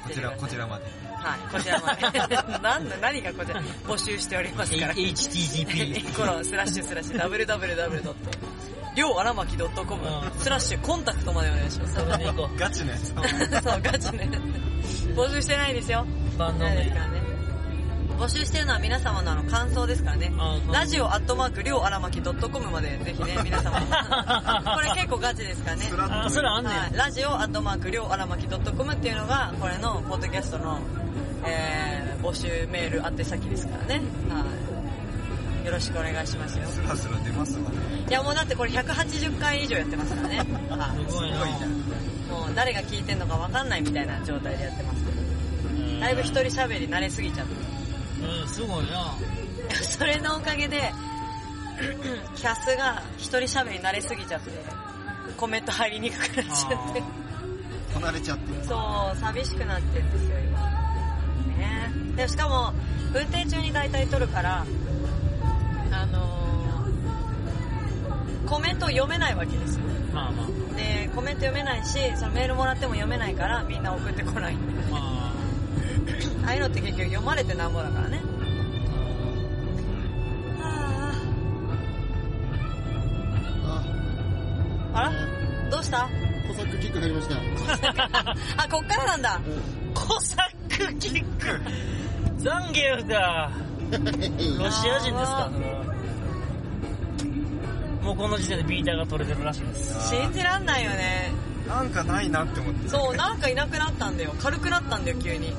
[0.04, 0.84] こちら、こちらまで。
[1.14, 2.36] はい、こちらまで。
[2.60, 4.92] なんだ、何がこちら、募集しておりますから。
[4.94, 6.14] HTTP。
[6.14, 8.14] コロンスラッシュスラッシュ www.
[8.94, 11.96] りょうあらまき .com うんスラッシュコンタクトまでお願いします。
[12.56, 13.08] ガチのやつ。
[13.08, 14.30] そう、ガチね。
[15.16, 16.06] 募集してないですよ。
[16.34, 16.38] う。
[16.38, 17.00] バンド名ないですか。
[17.00, 17.23] らね。
[18.18, 20.32] 募集してるのは皆様のあの感想ですからね。
[20.72, 23.80] ラジオアットマーク、りょうあらまき .com までぜひね、皆様。
[24.74, 25.90] これ結構ガチですからね。
[25.98, 26.78] あ、それあんねん。
[26.78, 30.78] はい、ラジオアットマークりょうあらまき .com っていうのがこれのポッドキャストの、
[31.44, 34.44] えー、募集メール宛先ですからね、は
[35.62, 37.76] い、よろしくお願いしますよスラスラ出ますわね。
[38.08, 41.70] いやもうだってこれ180回以上やってますからね、はいすごいじゃん。
[42.30, 45.04] もう誰が聞いてんのか分かんないみたいな状態でやってます
[46.00, 47.73] だいぶ一人喋り慣れすぎちゃって
[48.20, 49.14] うん、すごいな。
[49.82, 50.92] それのおかげで
[52.36, 54.50] キャスが一人喋り慣れすぎちゃって
[55.36, 57.02] コメント入りにくくなっちゃって
[57.92, 58.64] こなれちゃってる。
[58.64, 60.60] そう、寂しくなってんですよ、今。
[61.56, 62.72] ねで、しかも、
[63.14, 64.66] 運転中に大体撮るから、
[65.92, 66.34] あのー
[68.46, 69.84] コメントを読めないわけですよ。
[70.12, 70.76] まあまあ。
[70.76, 74.92] で、コメント読めないし、そのメールもらっても読めないから、みんな送ってこないんで。
[74.92, 75.23] まあ
[76.46, 78.20] あいうのって結局読まれてなんぼだからね。
[80.60, 81.12] あ。
[84.94, 85.02] あ、あ。
[85.02, 85.12] ら
[85.70, 86.08] どうした
[86.46, 87.36] コサックキック入りました。
[88.62, 89.40] あ、こっからなんだ。
[89.94, 90.36] コサ
[90.68, 91.60] ックキック
[92.36, 93.50] ザンゲフだ。
[93.90, 95.50] ロシア人ですか
[98.02, 100.10] もうこの時点でビーターが取れてるらしいです。
[100.10, 101.32] 信じらんないよね。
[101.66, 102.88] なんかないなって思って。
[102.90, 104.34] そう、なんかいなくなったんだよ。
[104.38, 105.54] 軽くなったんだよ、急に。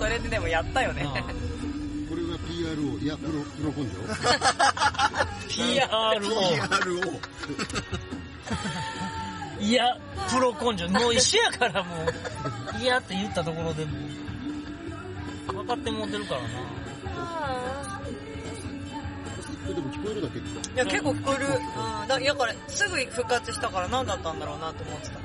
[0.00, 1.04] それででもやったよね。
[2.08, 3.98] これが PRO、いや、プロ、プロ根性
[5.46, 6.24] ？PRO。
[6.80, 7.20] PRO。
[9.60, 9.98] いや、
[10.30, 10.88] プロ根性。
[10.88, 12.82] もう一緒やからもう。
[12.82, 13.90] いやって言ったところでも
[15.50, 15.52] う。
[15.52, 16.48] 分かってもうてるからな。
[19.68, 20.42] でも聞こえるだけい
[20.76, 21.46] や、結構聞こえる。
[21.46, 21.50] う
[22.04, 22.08] ん。
[22.08, 25.20] だだから、すぐ復活したから何だったんだろうなと思ってた。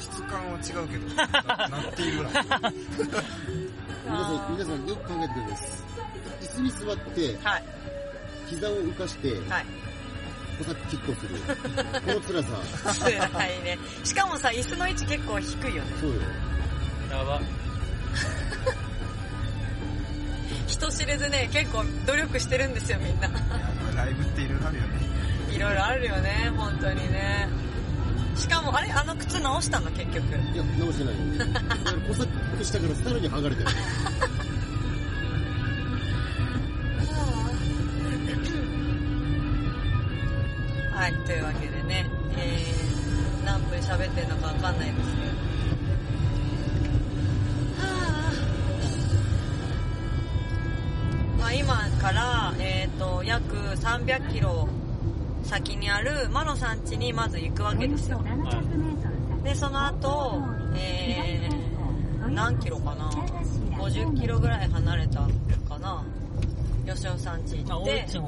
[0.00, 2.30] 質感は違うけど、ななっているな。
[4.04, 5.68] 皆さん、皆さんよく考えてください。
[6.44, 7.64] 椅子に座って、はい。
[8.46, 9.66] 膝を浮かして、はい。
[10.58, 11.36] コサックキックをする。
[12.04, 12.48] この辛さ、
[13.00, 13.78] 辛いね。
[14.04, 15.96] しかもさ、椅子の位置結構低いよね。
[16.00, 16.16] そうよ。
[17.10, 17.40] やば。
[20.68, 23.28] 人知れずね、結構努力してるんですよ、みんな。
[23.96, 24.88] ライブっていろいろあるよね。
[25.50, 27.48] いろいろあるよね、本当にね。
[28.36, 30.26] しかも、あれあの靴直したの、結局。
[30.54, 31.20] いや、直してないよ。
[31.38, 31.60] だか
[31.92, 33.68] らコサックしたからさらに剥がれてる。
[40.94, 45.34] はい、というわけでね、えー、何分喋ってんのかわかんないですけど。
[51.38, 54.68] まあ今から、えっ、と、約300キロ
[55.44, 58.22] 先にある魔の山地にまず行くわけですよ。
[59.42, 60.42] で、その後、
[60.74, 63.10] えー、何キロかな
[63.78, 65.20] ?50 キロぐらい離れた
[65.68, 66.04] かな？
[66.86, 68.18] 吉尾山地まあ、行って。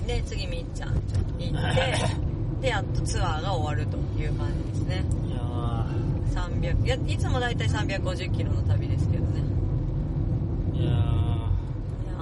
[0.00, 5.04] うん、で次みっちゃん行って でやっとツアーが終わるという感じですね。
[5.26, 6.10] いやー。
[6.30, 9.40] 300いやいつもだいたい350キロの旅ですけどね。
[10.74, 10.94] いやいや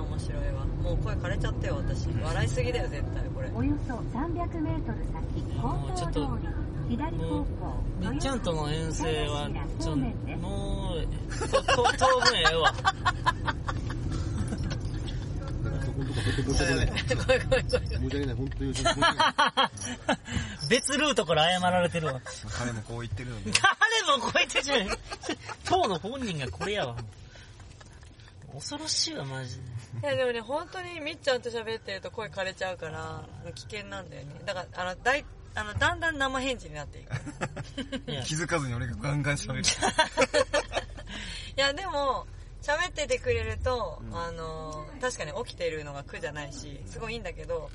[0.00, 0.64] 面白いわ。
[0.82, 2.08] もう声枯れちゃったよ私。
[2.22, 3.27] 笑いすぎだよ絶対
[3.58, 5.74] およそ300メートル先、高
[6.06, 9.96] 等通り、左方向、ー、みっちゃんとの遠征は、ちょ。
[10.38, 11.04] もう、
[11.98, 12.72] 当分ええわ。
[18.36, 19.16] 本当に申し訳ない。
[20.70, 22.20] 別ルートから謝られてるわ。
[22.56, 23.50] 彼もこう言ってるので。
[24.06, 24.98] 誰もこう言ってじゃない。
[25.66, 26.94] 当の本人がこれやわ。
[28.58, 29.62] 恐ろしいわ、マジで。
[30.02, 37.10] いやでもね本当にみっちゃんと喋ってると声枯れちゃうから危険なんだよねだからあのだいあのだんだん生返事になっていく
[38.24, 39.62] 気づかずに俺がガンガン喋る。
[41.56, 42.26] いやでも
[42.62, 47.70] 喋っててくれると、あの確かに起きてるのが苦じゃないしすごいいいんだけど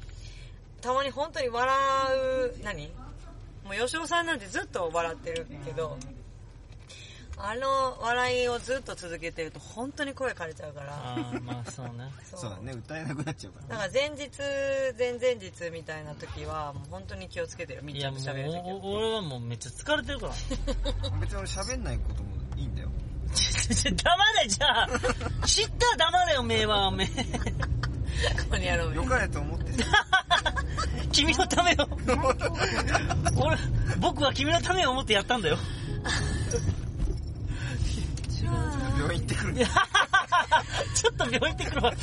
[0.81, 1.75] たまに本当に笑
[2.59, 2.87] う何？
[3.65, 5.97] もう吉尾さんなんてずっと笑ってるけど
[7.37, 11.91] あの笑いをずっと続けてると本当に声枯れちゃうからあーまあそうね。
[12.23, 13.75] そそうだね、歌えなくなっちゃうから。
[13.75, 14.29] だから前日
[14.97, 20.33] 前々日みたいな時はもう本当に気をつけてるみっいやもうちゃんと喋る時はお、俺はもうめっちゃ疲れてるから。
[21.19, 22.89] 別に俺喋んないこともいいんだよ。
[23.33, 24.89] ちょちょ黙れじゃあ
[25.47, 27.07] 知ったら黙れよ、目は、おめえ。
[28.43, 29.85] ここにやろうよかれと思ってさ。
[31.11, 31.75] 君のためを。
[33.43, 33.57] 俺、
[33.99, 35.57] 僕は君のためを思ってやったんだよ。
[39.03, 39.53] 病院行ってくる。
[40.95, 41.93] ちょっと病院行ってくるわ。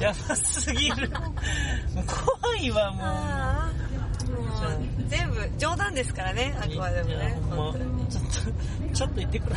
[0.00, 1.10] やばすぎる。
[1.10, 2.04] もう
[2.40, 3.78] 怖いわ、もう。
[5.08, 7.40] 全部冗談ですからねあくまでもね
[8.10, 8.30] ちょっと、
[8.94, 9.56] ちょっと言ってくれ。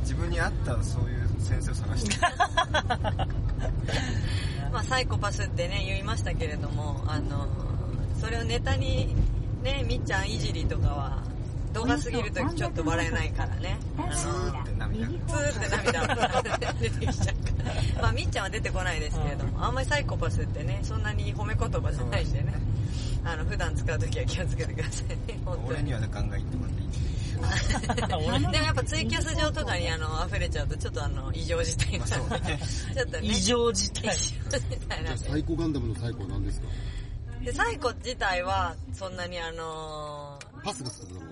[0.00, 2.16] 自分に合ったそういう先生を探して
[4.72, 7.46] まあ、サイコパスってね、言いましたけれども、あの、
[8.18, 9.14] それをネタに、
[9.62, 11.22] ね、みっちゃんいじりとかは、
[11.72, 13.78] 度が過ぎるとちょっと笑えないからね。
[14.14, 16.42] ツーって涙ツーって涙が
[16.80, 17.64] 出てきちゃうか
[17.96, 18.02] ら。
[18.02, 22.54] まあ、みっちゃんは出てこないですけれども、あんまりサイコパスってね、そんなに褒め言葉じゃないんでね。
[23.24, 25.92] あの、普段使うときは気をつけてくださいね、本当に俺に。
[25.94, 26.88] はガンガン言ってもらっていい
[28.28, 32.60] 俺 でもやっぱツイキャス上とかにあの溢れちゃうとちょっとあの異常事態になちょっとね
[33.22, 34.04] 異常事態。
[34.04, 36.66] 異常事態なんでじゃあサイコガンダムのサイコは何ですか？
[37.44, 41.31] でサイコ自体はそんなにあのパスがつくとダメな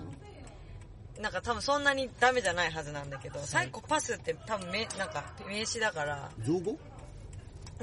[1.21, 6.29] なんか多分そんなにダメじゃないはずなんだけど、サイコパスって多分めなんか名詞だから。
[6.43, 6.77] 造語？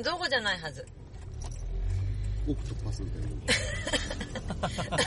[0.02, 0.86] 造語じゃないはず。
[2.48, 3.28] オクトパスみたいな。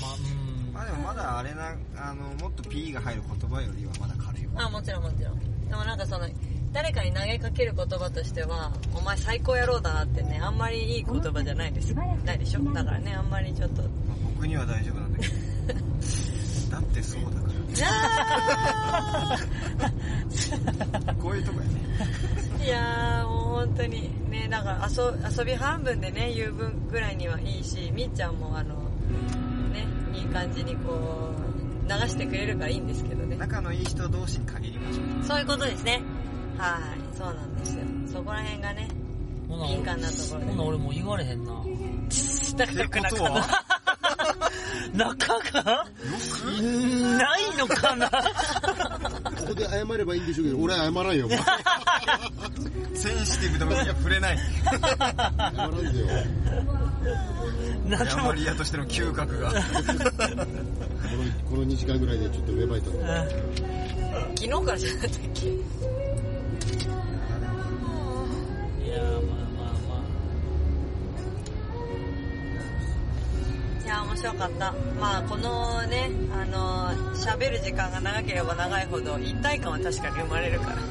[0.00, 0.72] まあ、うん。
[0.72, 5.68] まあでもまだあれなあのもっと P が入る言葉よりはまだ軽いよあもちろんもちろん。
[5.68, 6.28] でもなんかその
[6.72, 11.92] 誰かに投げかける言葉としてはお前最高野郎だなってねあんまりいい言葉じゃないです。
[11.94, 12.60] ないでしょ？
[12.72, 13.82] だからねあんまりちょっと。
[13.82, 15.34] まあ僕には大丈夫なんだけど。
[15.74, 15.80] だ
[16.90, 17.88] ってそうだかじゃ
[21.06, 21.70] らこういうとこやね。
[22.58, 28.74] ーいやーもう本当にねだから遊遊び半分でね言う分ぐらいにはいいしみっちゃんもあの
[29.72, 31.32] ねいい感じにこ
[31.86, 33.36] う流してくれるからいいんですけどね。
[33.36, 35.24] 仲のいい人同士に限りましょう。
[35.24, 36.02] そういうことですね。
[36.56, 36.78] は
[37.14, 37.84] いそうなんですよ。
[38.12, 38.88] そこら辺がね
[39.48, 40.46] 敏感なところで。
[40.46, 41.52] ほな俺もう言われへんな。
[42.58, 43.67] 仲良くなかった
[44.94, 48.08] 仲がないのかな？
[48.08, 48.16] こ
[49.48, 51.28] こで謝ればいいんでしょうけど、俺は謝らんよ。
[52.94, 54.78] センシティブな分野触れない謝
[55.56, 56.06] らんでよ。
[57.86, 59.62] なんでもヤマ、リアとしての嗅覚がこの、
[61.48, 62.94] この2時間ぐらいでちょっと芽生えたの。
[64.36, 65.46] 昨日からじゃなかったっけ？
[65.48, 65.50] い
[68.90, 69.47] や、まあ
[73.88, 74.72] や面白かった。
[75.00, 80.82] まあこのねあの喋る時間が長ければ長いほど一体感は確かに生まれるからね。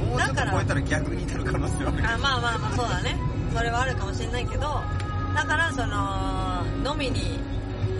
[0.00, 0.08] うん。
[0.10, 3.16] もうちょっと超えたら逆になる可能性はあるあまあまあまあそうだね。
[3.54, 4.80] それはあるかもしれないけど
[5.34, 7.38] だからその飲みに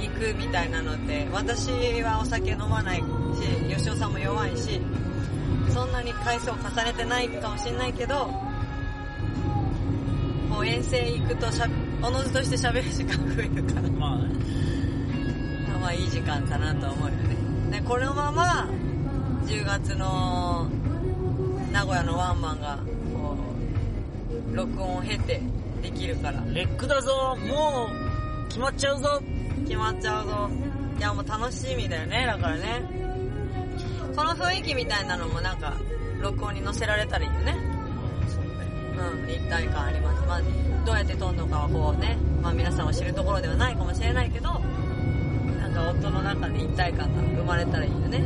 [0.00, 1.70] 行くみたいなのって私
[2.02, 3.04] はお酒飲まないし
[3.74, 4.80] 吉尾さんも弱いし
[5.70, 8.30] そんなに回数を重ねてないかもしれないけど
[10.64, 11.68] 遠征行くとしゃ
[12.02, 13.90] おのずとして喋る時間増えるからあ。
[13.90, 14.34] まあね。
[15.68, 17.36] まあまあいい時間かなと思うよね。
[17.70, 18.68] で、このまま、
[19.46, 20.68] 10月の
[21.72, 22.78] 名古屋のワンマンが、
[23.12, 23.36] こ
[24.52, 25.40] う、録音を経て
[25.82, 27.88] できるから、レックだぞも
[28.44, 29.20] う、決まっちゃうぞ
[29.66, 30.50] 決まっちゃうぞ。
[30.98, 32.82] いや、もう楽しみだよね、だからね。
[34.16, 35.74] この雰囲気みたいなのもなんか、
[36.20, 37.69] 録音に載せられたらいいよね。
[39.00, 40.20] うん、一体感あります。
[40.26, 40.42] まあ、
[40.84, 44.60] どうやって撮るのかはこうね、まあ皆さんは知るところではないかもしれないけど、
[45.60, 48.18] なんか夫の中で一体感が生まれたらいいよね。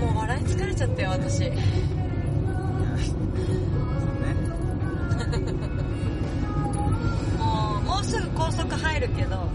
[0.00, 1.40] もう笑い疲れちゃったよ、私。
[1.40, 1.58] いやそう
[4.22, 4.34] ね
[7.38, 9.48] もう、もうすぐ高速入るけど、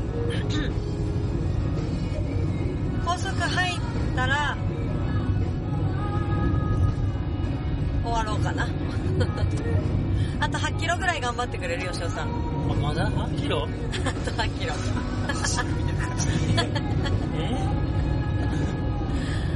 [10.84, 12.28] キロぐらい頑張ってくれるよ、翔さん。
[12.28, 12.32] あ
[12.82, 13.63] まだ ?8 キロ？
[14.06, 14.74] あと8キロ。
[17.39, 17.58] え？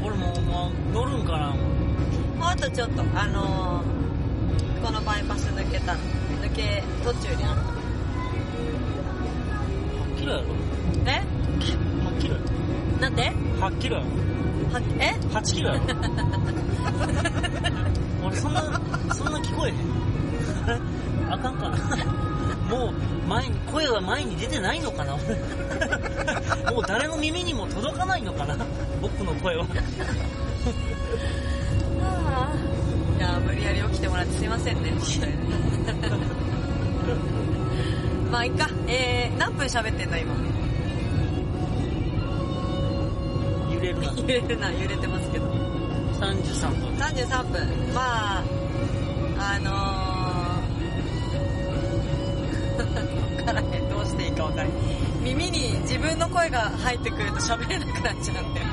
[0.06, 1.58] 俺もう、もう乗るんかなもう
[2.44, 5.98] あとちょっと、あのー、このバイパス抜けた、抜
[6.56, 7.62] け途中にある。
[10.16, 10.46] ?8 キロやろ？
[11.08, 11.22] え
[11.60, 12.40] ?8 キロや
[13.02, 13.26] なんで？
[13.60, 14.08] ろ ?8 キロやろ？
[14.72, 15.82] はえ ?8 キロやろ？
[18.28, 18.62] 俺そんな、
[23.98, 25.16] 前に、声が前に出てないのかな？
[25.16, 25.36] 俺
[26.74, 28.58] もう誰の耳にも届かないのかな？
[29.02, 29.66] 僕の声は。
[33.18, 34.92] いやー無理やり起きてもらってすいませんね。
[38.32, 38.70] まあいっか。
[38.88, 40.34] えー、何分喋ってんだ今？
[43.74, 44.14] 揺れるな。
[44.14, 45.46] 揺れるな、揺れてますけど。
[46.20, 46.90] 33分。
[46.98, 47.94] 33分。
[47.94, 48.44] まあ、
[49.40, 50.07] あのー、
[55.38, 58.60] 耳に自分の声が入ってくると喋れなくなっちゃうんで。
[58.60, 58.64] い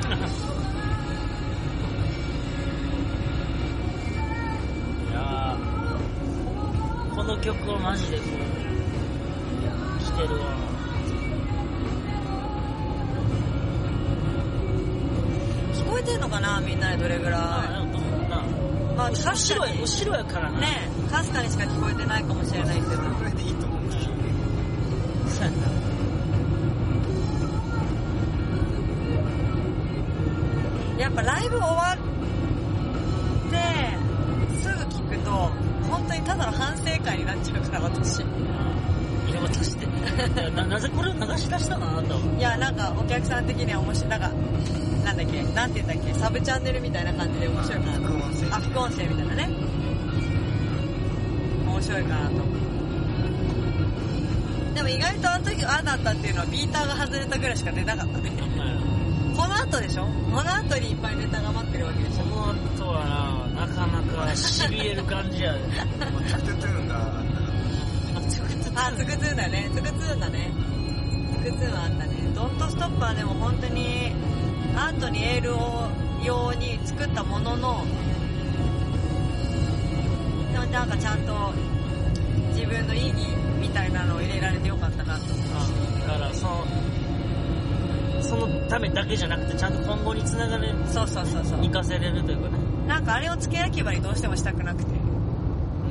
[5.12, 5.56] や
[7.14, 8.28] この曲はマジでこう
[10.02, 10.46] 来てるわ。
[15.74, 17.32] 聞こえてんのかなみんなでどれぐらい？
[18.96, 19.22] まあ確
[19.60, 19.82] かに。
[19.82, 22.88] 後ろやからねかすかにしか聞こえてないかもしれないけど。
[22.96, 23.84] これでいいと思う。
[31.04, 31.98] やっぱライブ終わっ
[33.50, 33.56] て
[34.62, 35.30] すぐ聞くと
[35.90, 38.24] 本当にただの反省会になっちゃうから私。
[39.28, 39.86] 色渡して。
[40.56, 42.20] な、なぜこれを流し出したのあなたは。
[42.38, 44.30] いやなんかお客さん的には面白いなんか
[45.04, 48.04] なんだっけなんて言ったっけサブチャンネルみたいな感じで面白いかなと。
[48.04, 48.48] 副音声。
[48.50, 49.50] あ副音声みたいなね。
[51.66, 52.34] 面白いかなと
[54.74, 58.32] でも意外とあの時ああだったっていうのはビーターが外れたぐらいしか出なかったね
[59.74, 60.04] 後でしょ？
[60.04, 60.10] こ
[60.42, 62.24] の後にいっぱいネタが待ってるわけでしょ？
[62.24, 65.58] この後はな、なかなか痺れる感じやで。
[65.60, 65.70] トゥ
[66.44, 67.40] トゥトゥーンがあった
[68.14, 69.70] らあ、つくつーんだね。
[69.74, 70.52] つくつーんだね。
[71.44, 72.14] つくつーんはあったね。
[72.34, 74.12] ドントストップはでも本当に
[74.76, 75.88] アートにエールを
[76.22, 77.84] 用に作ったものの、
[80.52, 81.52] でもなんかちゃんと
[82.54, 83.26] 自分の意義
[83.60, 85.46] みたいなのを入れられてよかったなと思う。
[86.06, 86.64] だから、その、
[88.24, 91.58] そのためだけじゃなくて、ちゃんと今後につながれる、そうそうそうそう。
[91.58, 92.56] 活かせれるというかね。
[92.88, 94.92] なんかあれを付け焼き場にどうしてもしたくなくて。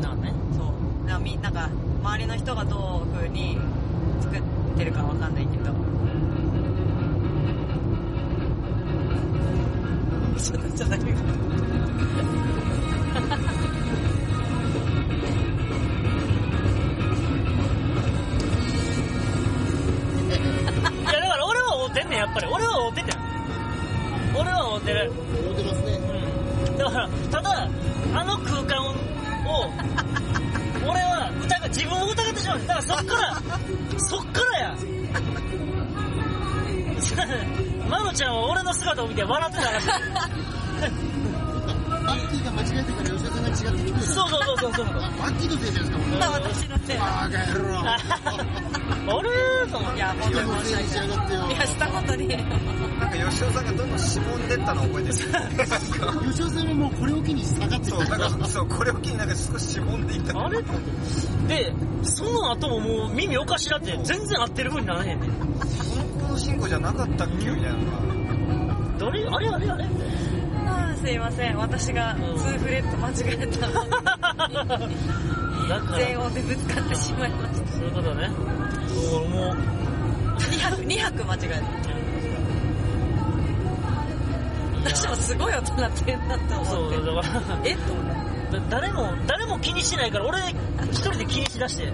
[0.02, 0.34] なあね。
[0.58, 1.08] そう。
[1.08, 1.70] なんかみなんか
[2.04, 3.58] 周りの人がどういう風に
[4.22, 4.42] 作っ
[4.78, 5.72] てるかわかんないけど。
[10.38, 10.98] ちょっとちょっと
[64.54, 65.32] ってる風にならへんねん。
[65.32, 65.40] 本
[66.20, 67.34] 当の進行じゃなかったっけ？
[67.36, 67.98] みたいなのが
[69.00, 69.86] 誰あれあれあれ？
[70.66, 71.58] あーすいません。
[71.58, 73.68] 私が2フレット間違えた。
[75.68, 77.68] だから、全音でぶつかってしまいました。
[77.72, 78.30] そういうことね。
[79.16, 79.56] 俺もう、
[80.38, 81.50] 2拍、2拍間違え
[84.84, 84.92] た。
[84.92, 86.96] 私もすごい音鳴ってるなと思って。
[86.98, 87.76] そう、だから、え？
[87.76, 88.60] と思って。
[88.60, 90.40] だ誰も、誰も気にしてないから、俺
[90.92, 91.92] 一人で気にしだして、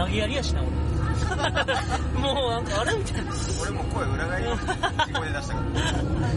[0.00, 0.70] 投げやりやしな、俺。
[2.20, 3.32] もうなんか、あれみたいな。
[3.60, 6.30] 俺も声裏返り地声で出したから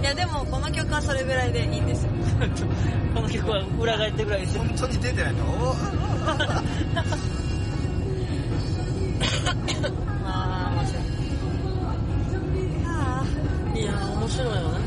[0.00, 2.10] いやでもこの曲はそれぐらいでいいんですよ。
[3.14, 4.64] この曲は裏返ってぐらいですよ。
[4.64, 5.46] 本当に出てないとお
[10.24, 11.02] あー面白い。
[12.86, 13.24] あ
[13.76, 14.78] いやー、面白いよね。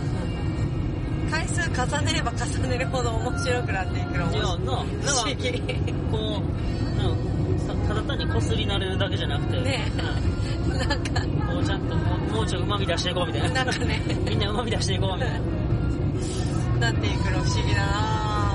[1.27, 5.23] ー回数重ねれば重ねるほど面白くなっていくのいや、もな、なん不か。
[6.11, 7.32] こう、なんか
[7.93, 9.91] たただ単にこすり慣れるだけじゃなくて、ね
[10.67, 13.63] なんか、うんこうちゃんともうもうちょい旨味出していこうみたいな。
[13.63, 15.39] なんかね、みんな旨味出していこうみたいな。
[16.91, 18.53] なっていくの不思議だな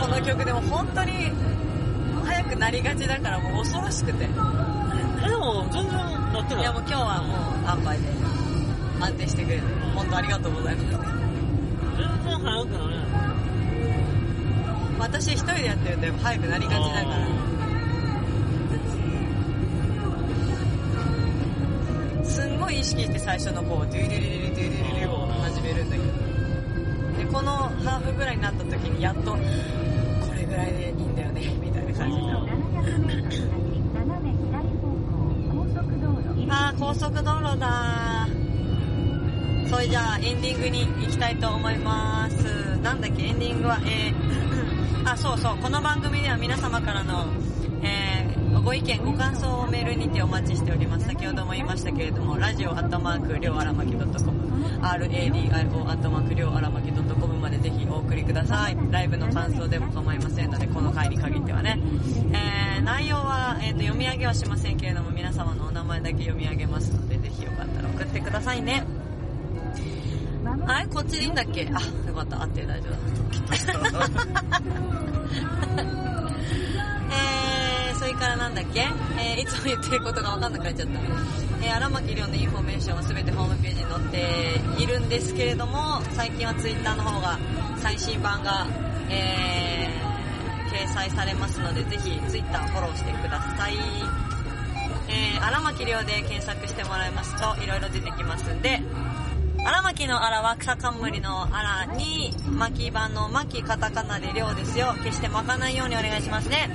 [0.00, 1.32] この曲でも本当に
[2.24, 4.26] 早くなりがちだからもう恐ろしくて。
[4.26, 4.26] で
[5.36, 6.64] も、全然なってない。
[6.64, 8.19] やもう今日はもう安牌で
[9.00, 9.62] 安定してくれて、
[9.94, 10.86] 本当ありがとうございます。
[11.96, 13.06] 全然早くなるやん。
[14.98, 17.00] 私一人でやってるとやっぱ早くなりがちだから。
[22.24, 26.08] すんごい意識して最初のこう、ドゥルルルルドゥルルルを始めるんだけど。
[27.18, 29.38] で、このハーフぐらいになった時にやっと、こ
[30.34, 32.40] れぐらいでいいんだよね、みたいな感じになる。
[36.52, 37.99] あー、高速道路だー。
[39.80, 42.78] れじゃあエンディングに行きたいと思います。
[42.82, 44.14] なんだっけ、エンディングは、えー、
[45.10, 47.26] あ、そうそう、この番組では皆様からの、
[47.82, 51.06] えー、ご意見、ご感想をメールにてお待ちしております。
[51.06, 54.08] 先ほども言いましたけれども、ラジオアットマーク、りょうあらまき .com、
[54.82, 55.50] radio
[55.88, 58.76] アットマーク、りょうあらまき .com までぜひお送りください。
[58.90, 61.80] ライブの感想でも構いませんので、この回に限ってはね。
[62.32, 68.84] えー、内容は、えー、と読み上げはしませんけれども、皆様のお名前だけ読み上げますので、ぜひよかったら送ってくださいね。
[70.70, 70.86] まもなくあれ？
[70.86, 71.68] こっちでいいんだっけ？
[71.74, 72.42] あ、よかった。
[72.42, 72.98] あって大丈夫だ。
[77.12, 78.86] えー、それからなんだっけ？
[79.18, 81.00] えー、いつも言ってることが分かんなくなっちゃった。
[81.62, 87.38] えー、荒牧亮のインフォメーションは全てホームページに載っているんですけれども、最近はツイッターの方が
[87.78, 88.66] 最新版が、
[89.10, 93.74] えー、掲載されますので、ぜひツイッターフォローしてください。
[95.12, 98.80] えー、荒牧亮で検索してもらいますと、いろいろ出てきますんで、
[99.62, 104.94] 荒牧の荒は草冠の荒に、牧場の牧、カタカナでリョウですよ。
[105.04, 106.70] 決して巻かないようにお願いしますね。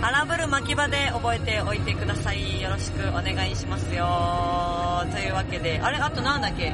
[0.00, 2.62] 荒ぶる巻き場で覚えておいてください。
[2.62, 5.04] よろしくお願いしますよ。
[5.12, 5.98] というわけで、あれ？
[5.98, 6.72] あとなんだっけ？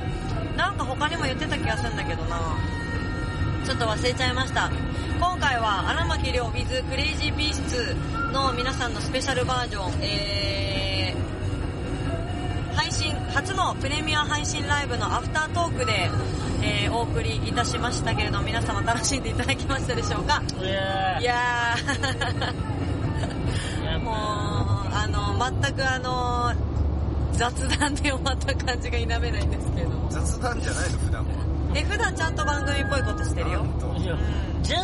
[0.56, 2.56] なんか他にも言ってた気がするんだけどな。
[3.64, 4.70] ちょっと忘れちゃいました。
[5.18, 7.96] 今回は荒牧亮 with クレイジービースツ
[8.32, 10.87] の皆さんのスペシャルバージョン、えー、
[13.08, 16.10] 信、初のプレミア配信ライブのアフタートークで、
[16.62, 20.42] えー、お送りいたしましたけれども、皆様楽しんでいただきましたでしょうか？
[21.20, 21.76] いや
[24.02, 24.14] もう、
[24.92, 26.52] あの、全くあの、
[27.32, 30.08] 雑談で終わった感じが否めないんですけれども。
[30.10, 31.30] 雑談じゃないの普段は
[31.74, 33.64] え、普段ちゃんと番組っぽいことしてるよ。
[34.62, 34.82] じゃあ、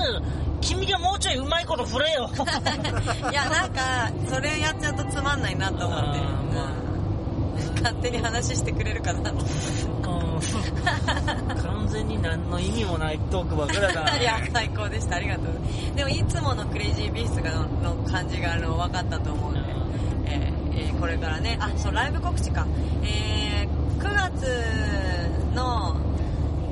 [0.61, 2.31] 君がもうちょいうまいこと振れよ。
[3.31, 6.19] いや、なんか、それやっちゃうとつまんないなと思って。
[6.19, 6.84] うん
[7.85, 9.37] 勝手に話してくれるかなと。
[9.37, 9.45] うん
[11.63, 14.17] 完全に何の意味もないトークばっかりだから。
[14.19, 15.17] いや、最高でした。
[15.17, 15.97] ありがとう。
[15.97, 19.61] でも、いつものクレイジービーストがのの感じがあの分かったと思うんで、
[20.27, 22.67] えーえーこれからね、あ、そう、ライブ告知か。
[23.03, 25.95] えー、9月の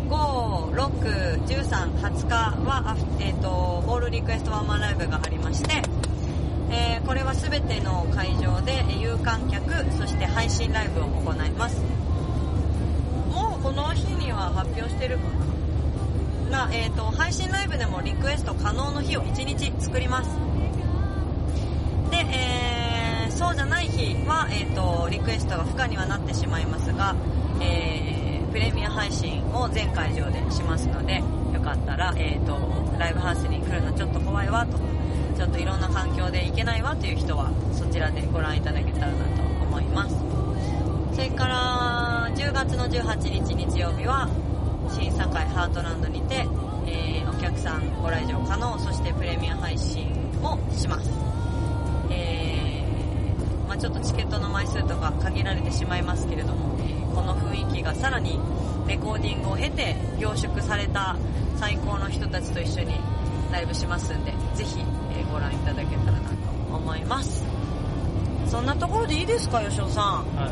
[0.09, 2.35] 5、6、13、20日
[2.67, 5.83] は、あえっ、と、オールリクエストワンマンライブがありまして、
[6.73, 11.77] えーこれは全ての会場で有観客、そして配信ライブを行います。
[13.31, 15.25] もうこの日には発表してるか
[16.51, 16.67] な？
[16.67, 20.31] が、えっ、と、配信ライブでもリクエスト可能の日を1日作ります。
[22.11, 27.15] で、えーそうじゃない日は、えっ、と、リクエストが不可にはなってしまいますが、
[27.61, 31.23] えープレミア配信を全会場でしますので、
[31.55, 32.59] よかったら、えっ、と、
[32.99, 34.79] ライブハウスに来るのちょっと怖いわと、
[35.37, 40.17] ちょっといろんな環境で行けないわという人は、そちらでご覧いただけたらなと思います。
[41.15, 44.29] それから、10月の18日日曜日は、
[44.91, 46.47] 新堺ハートランドにて、
[46.87, 50.07] えーお客さんご来場可能、そしてプレミア配信
[50.43, 51.11] をします。
[52.11, 56.77] えーまあ、ちょっとチケットの枚数とか限られてしまいますけれども、
[57.15, 58.39] この雰囲気がさらに
[58.87, 61.17] レコーディングを経て凝縮された
[61.57, 62.95] 最高の人たちと一緒に
[63.51, 64.85] ライブしますんで、ぜひ、
[65.17, 66.27] えーご覧いただけたらなと
[66.75, 67.45] 思います。
[68.47, 70.05] そんなところでいいですか、吉尾さん？
[70.37, 70.49] は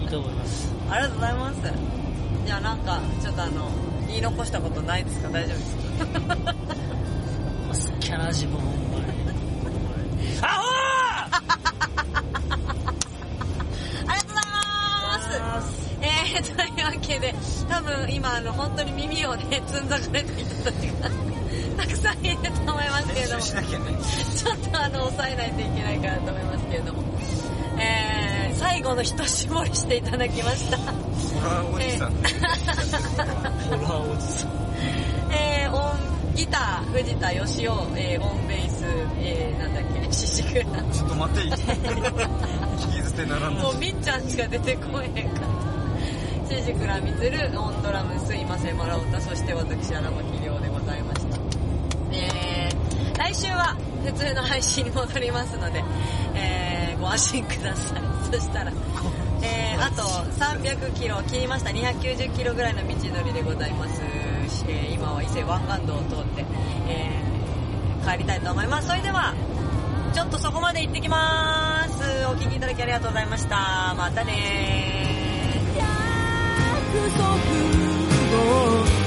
[0.00, 0.02] い。
[0.02, 0.68] いいと思います。
[0.90, 1.60] ありがとうございます。
[2.44, 3.70] じゃあなんか、ちょっとあの、
[4.08, 5.28] 言い残したことないですか？
[5.28, 5.76] 大丈夫です
[7.92, 7.94] か？
[7.94, 9.12] 好きやな、自分、ほんまに。
[10.42, 10.62] アホ
[11.22, 11.40] あ
[14.06, 17.34] りがとうございますえー、というわけで、
[17.68, 21.21] 多分今あの、本当に耳をね、つんざかれていた人たちが、たく
[22.02, 27.02] さんいると思いますけれども、ちょっとあの、抑えないといけないかなと思いますけれども、
[27.78, 30.76] えー、最後の一絞りしていただきました。
[30.78, 30.84] ホ
[31.40, 32.18] ラーおじさんホ
[33.76, 34.50] ラーおじさん。
[35.32, 38.84] えー、オン、ギター、藤田義雄、えー、オンベース、
[39.20, 40.64] えー、なんだっけ、シシクラ。
[40.92, 45.46] ちょっと待って聞きんもうみっちゃんしか出てこえへんから。
[46.48, 51.38] シジクラみつる、オンドラム、すいません、マラオタ、そして私、荒牧亮でございました。
[52.12, 53.74] えー、来週は
[54.04, 55.82] 普通の配信に戻りますので、
[56.34, 58.02] えー、ご安心ください。
[58.30, 58.70] そしたら、
[59.40, 61.70] えー、 あと300キロ切りました。
[61.70, 63.94] 290キロぐらいの道のりでございます
[64.54, 66.44] し、えー今は伊勢湾岸道を通って、
[66.88, 68.88] えー、帰りたいと思います。
[68.88, 69.32] それでは、
[70.12, 72.02] ちょっとそこまで行ってきます。
[72.26, 73.94] お聞きいただきありがとうございました。
[73.96, 75.78] またねー。
[75.78, 79.01] 約束